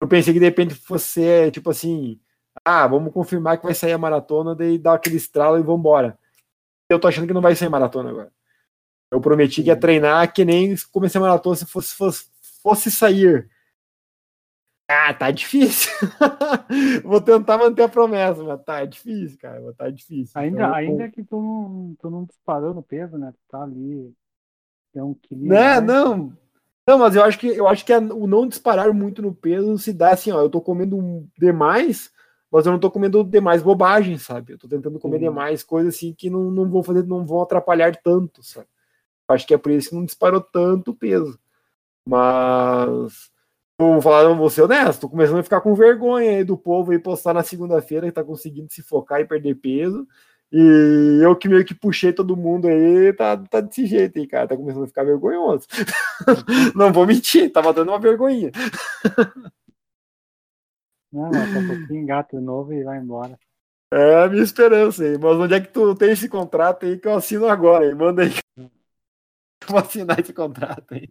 [0.00, 2.20] Eu pensei que de repente fosse tipo assim,
[2.64, 6.18] ah, vamos confirmar que vai sair a maratona, daí dá aquele estralo e vamos embora.
[6.88, 8.32] Eu tô achando que não vai sair maratona agora.
[9.10, 12.26] Eu prometi que ia treinar que nem comecei a maratona se fosse, fosse,
[12.62, 13.48] fosse sair.
[14.86, 15.90] Ah, tá difícil.
[17.02, 19.72] Vou tentar manter a promessa, mas tá difícil, cara.
[19.72, 20.38] Tá difícil.
[20.38, 23.32] Ainda, então, ainda que tu não, tu não disparou no peso, né?
[23.32, 24.12] Tu tá ali.
[24.92, 25.48] Tem um quilinho.
[25.48, 26.36] Né, não,
[26.86, 26.98] não.
[26.98, 30.10] Mas eu acho que eu acho que o não disparar muito no peso se dá
[30.12, 32.10] assim, ó, eu tô comendo demais,
[32.50, 34.52] mas eu não tô comendo demais bobagem, sabe?
[34.52, 35.22] Eu tô tentando comer uhum.
[35.22, 38.68] demais coisas assim que não, não vão fazer, não vão atrapalhar tanto, sabe?
[39.28, 41.38] Eu acho que é por isso que não disparou tanto o peso.
[42.06, 43.30] Mas
[43.78, 46.98] vou falar, vou ser honesto, tô começando a ficar com vergonha aí do povo aí
[46.98, 50.06] postar na segunda-feira que tá conseguindo se focar e perder peso.
[50.56, 54.46] E eu que meio que puxei todo mundo aí, tá, tá desse jeito aí, cara.
[54.46, 55.66] Tá começando a ficar vergonhoso.
[56.76, 58.52] Não vou mentir, tava dando uma vergonhinha.
[61.12, 63.36] Não, daqui a pouquinho engata novo e vai embora.
[63.92, 65.18] É a minha esperança aí.
[65.18, 67.86] Mas onde é que tu tem esse contrato aí que eu assino agora?
[67.86, 67.92] Aí?
[67.92, 68.30] Manda aí.
[69.66, 71.08] Vou assinar esse contrato aí.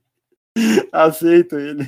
[0.90, 1.84] Aceito ele.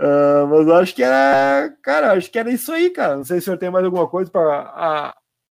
[0.00, 3.16] Uh, mas acho que era, cara, acho que era isso aí, cara.
[3.16, 5.14] Não sei se o senhor tem mais alguma coisa para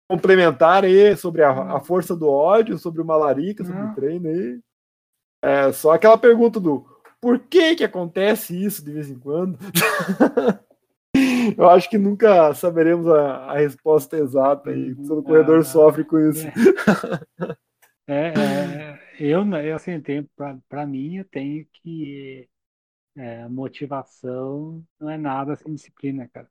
[0.10, 1.84] complementar aí sobre a, a, hum.
[1.84, 4.60] força do ódio, sobre o Malarica, sobre o treino aí.
[5.44, 6.86] É só aquela pergunta do
[7.22, 9.58] por que que acontece isso de vez em quando?
[11.58, 14.92] Eu acho que nunca saberemos a, a resposta exata aí.
[14.94, 15.08] Uhum.
[15.08, 16.46] Todo corredor é, sofre com isso.
[18.08, 19.94] É, é, eu, eu assim,
[20.70, 22.48] para mim, eu tenho que
[23.16, 26.50] é, motivação não é nada sem disciplina, cara.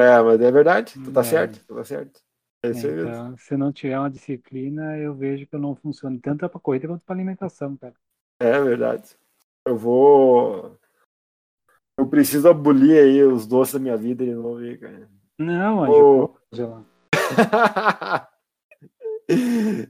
[0.00, 1.24] É, mas é verdade, tu tá é.
[1.24, 2.22] certo, tu tá certo.
[2.62, 6.60] É então, se não tiver uma disciplina, eu vejo que eu não funciona tanto para
[6.60, 7.94] corrida quanto para alimentação, cara.
[8.38, 9.16] É verdade.
[9.66, 10.78] Eu vou.
[11.98, 15.08] Eu preciso abolir aí os doces da minha vida de novo aí, cara.
[15.38, 16.84] Não, Anjo, oh.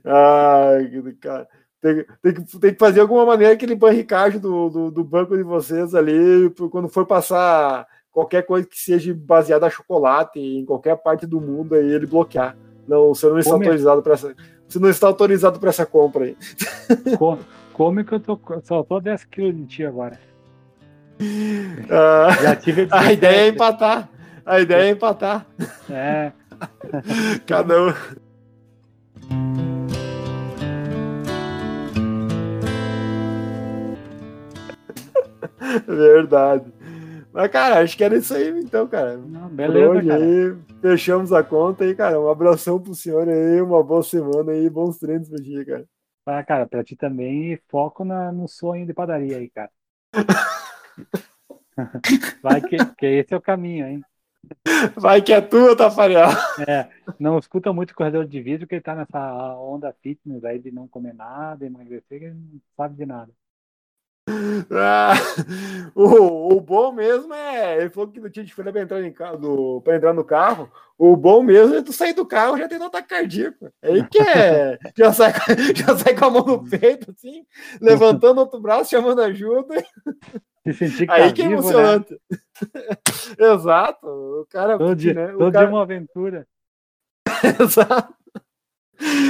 [0.05, 1.49] Ai, cara.
[1.81, 5.43] Tem, tem, que, tem que fazer alguma maneira aquele banricagem do, do, do banco de
[5.43, 11.25] vocês ali, quando for passar qualquer coisa que seja baseada a chocolate em qualquer parte
[11.25, 12.57] do mundo aí ele bloquear.
[12.87, 13.65] Não, você não está Come.
[13.65, 14.35] autorizado para essa.
[14.67, 16.37] Você não está autorizado para essa compra aí.
[17.73, 18.39] Come, que eu tô.
[18.63, 20.19] Saltou 10 quilos de ti agora.
[21.91, 22.29] Ah,
[22.91, 24.09] a ideia é empatar.
[24.43, 24.89] A ideia é, é.
[24.89, 25.45] empatar.
[25.87, 26.31] É.
[27.45, 27.93] Cada um.
[35.87, 36.73] Verdade.
[37.33, 39.17] Mas, cara, acho que era isso aí, então, cara.
[39.17, 40.23] Não, beleza, Por hoje cara.
[40.23, 42.19] aí, fechamos a conta aí, cara.
[42.19, 45.85] Um abração pro senhor aí, uma boa semana aí, bons treinos pra ti, cara.
[46.25, 49.71] Ah, cara, pra ti também, foco na, no sonho de padaria aí, cara.
[52.43, 54.03] Vai que, que esse é o caminho, hein?
[54.97, 56.29] Vai que é tua, Tafarel.
[56.67, 60.59] É, não escuta muito o corredor de vidro, que ele tá nessa onda fitness aí
[60.59, 63.31] de não comer nada, emagrecer, que ele não sabe de nada.
[64.73, 65.13] Ah,
[65.95, 67.81] o, o bom mesmo é.
[67.81, 69.11] Ele falou que não tinha diferença pra entrar, em,
[69.83, 70.71] pra entrar no carro.
[70.97, 73.69] O bom mesmo é tu sair do carro já tem ataque cardíaco.
[73.81, 74.77] Aí que é.
[74.95, 75.33] Já sai,
[75.75, 77.45] já sai com a mão no peito, assim,
[77.81, 79.83] levantando outro braço, chamando ajuda.
[80.63, 81.67] Se sentir que Aí tá que é vivo, né?
[81.69, 82.21] emocionante.
[83.39, 84.07] Exato.
[84.07, 84.77] O cara.
[84.77, 86.47] Todo dia, né, o todo cara- dia uma aventura.
[87.59, 88.13] Exato.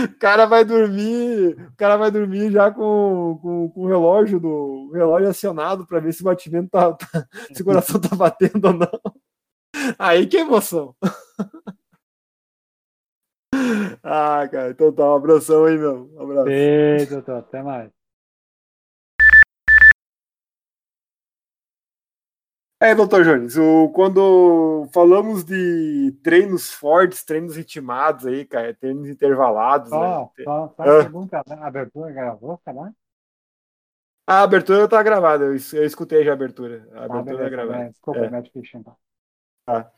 [0.05, 4.49] O cara vai dormir, o cara vai dormir já com, com, com o relógio do
[4.89, 8.65] o relógio acionado para ver se o batimento tá, tá- se o coração tá batendo
[8.67, 8.89] ou não.
[9.97, 10.93] Aí que emoção.
[14.03, 16.09] Ah, cara, então tá, um abração aí, meu.
[16.15, 16.49] Um abraço.
[16.49, 17.89] Ei, doutor, até mais.
[22.83, 29.89] É, doutor Jones, o, quando falamos de treinos fortes, treinos ritmados aí, cara, treinos intervalados,
[29.89, 30.43] Só, né?
[30.43, 31.03] só, só Ah.
[31.03, 31.57] pergunta, né?
[31.61, 32.91] a abertura gravou, tá lá?
[34.27, 36.87] A abertura tá gravada, eu, eu escutei já a abertura.
[36.93, 37.77] A Ah, abertura tá beleza, gravada.
[37.83, 37.89] né?
[37.89, 38.43] Desculpa, É.
[38.51, 38.95] ficha, então.
[39.63, 39.91] Tá.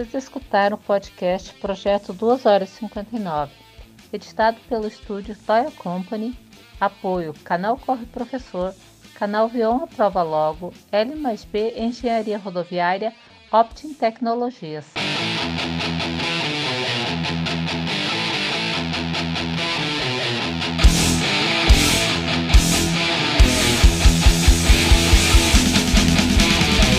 [0.00, 3.52] Vocês escutaram o podcast Projeto 2 horas e 59,
[4.10, 6.34] editado pelo estúdio Toya Company,
[6.80, 8.74] apoio Canal Corre Professor,
[9.14, 13.12] Canal Vion Prova Logo, L mais B Engenharia Rodoviária,
[13.52, 14.86] Optim Tecnologias.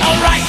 [0.03, 0.31] Alright!
[0.31, 0.40] Scanning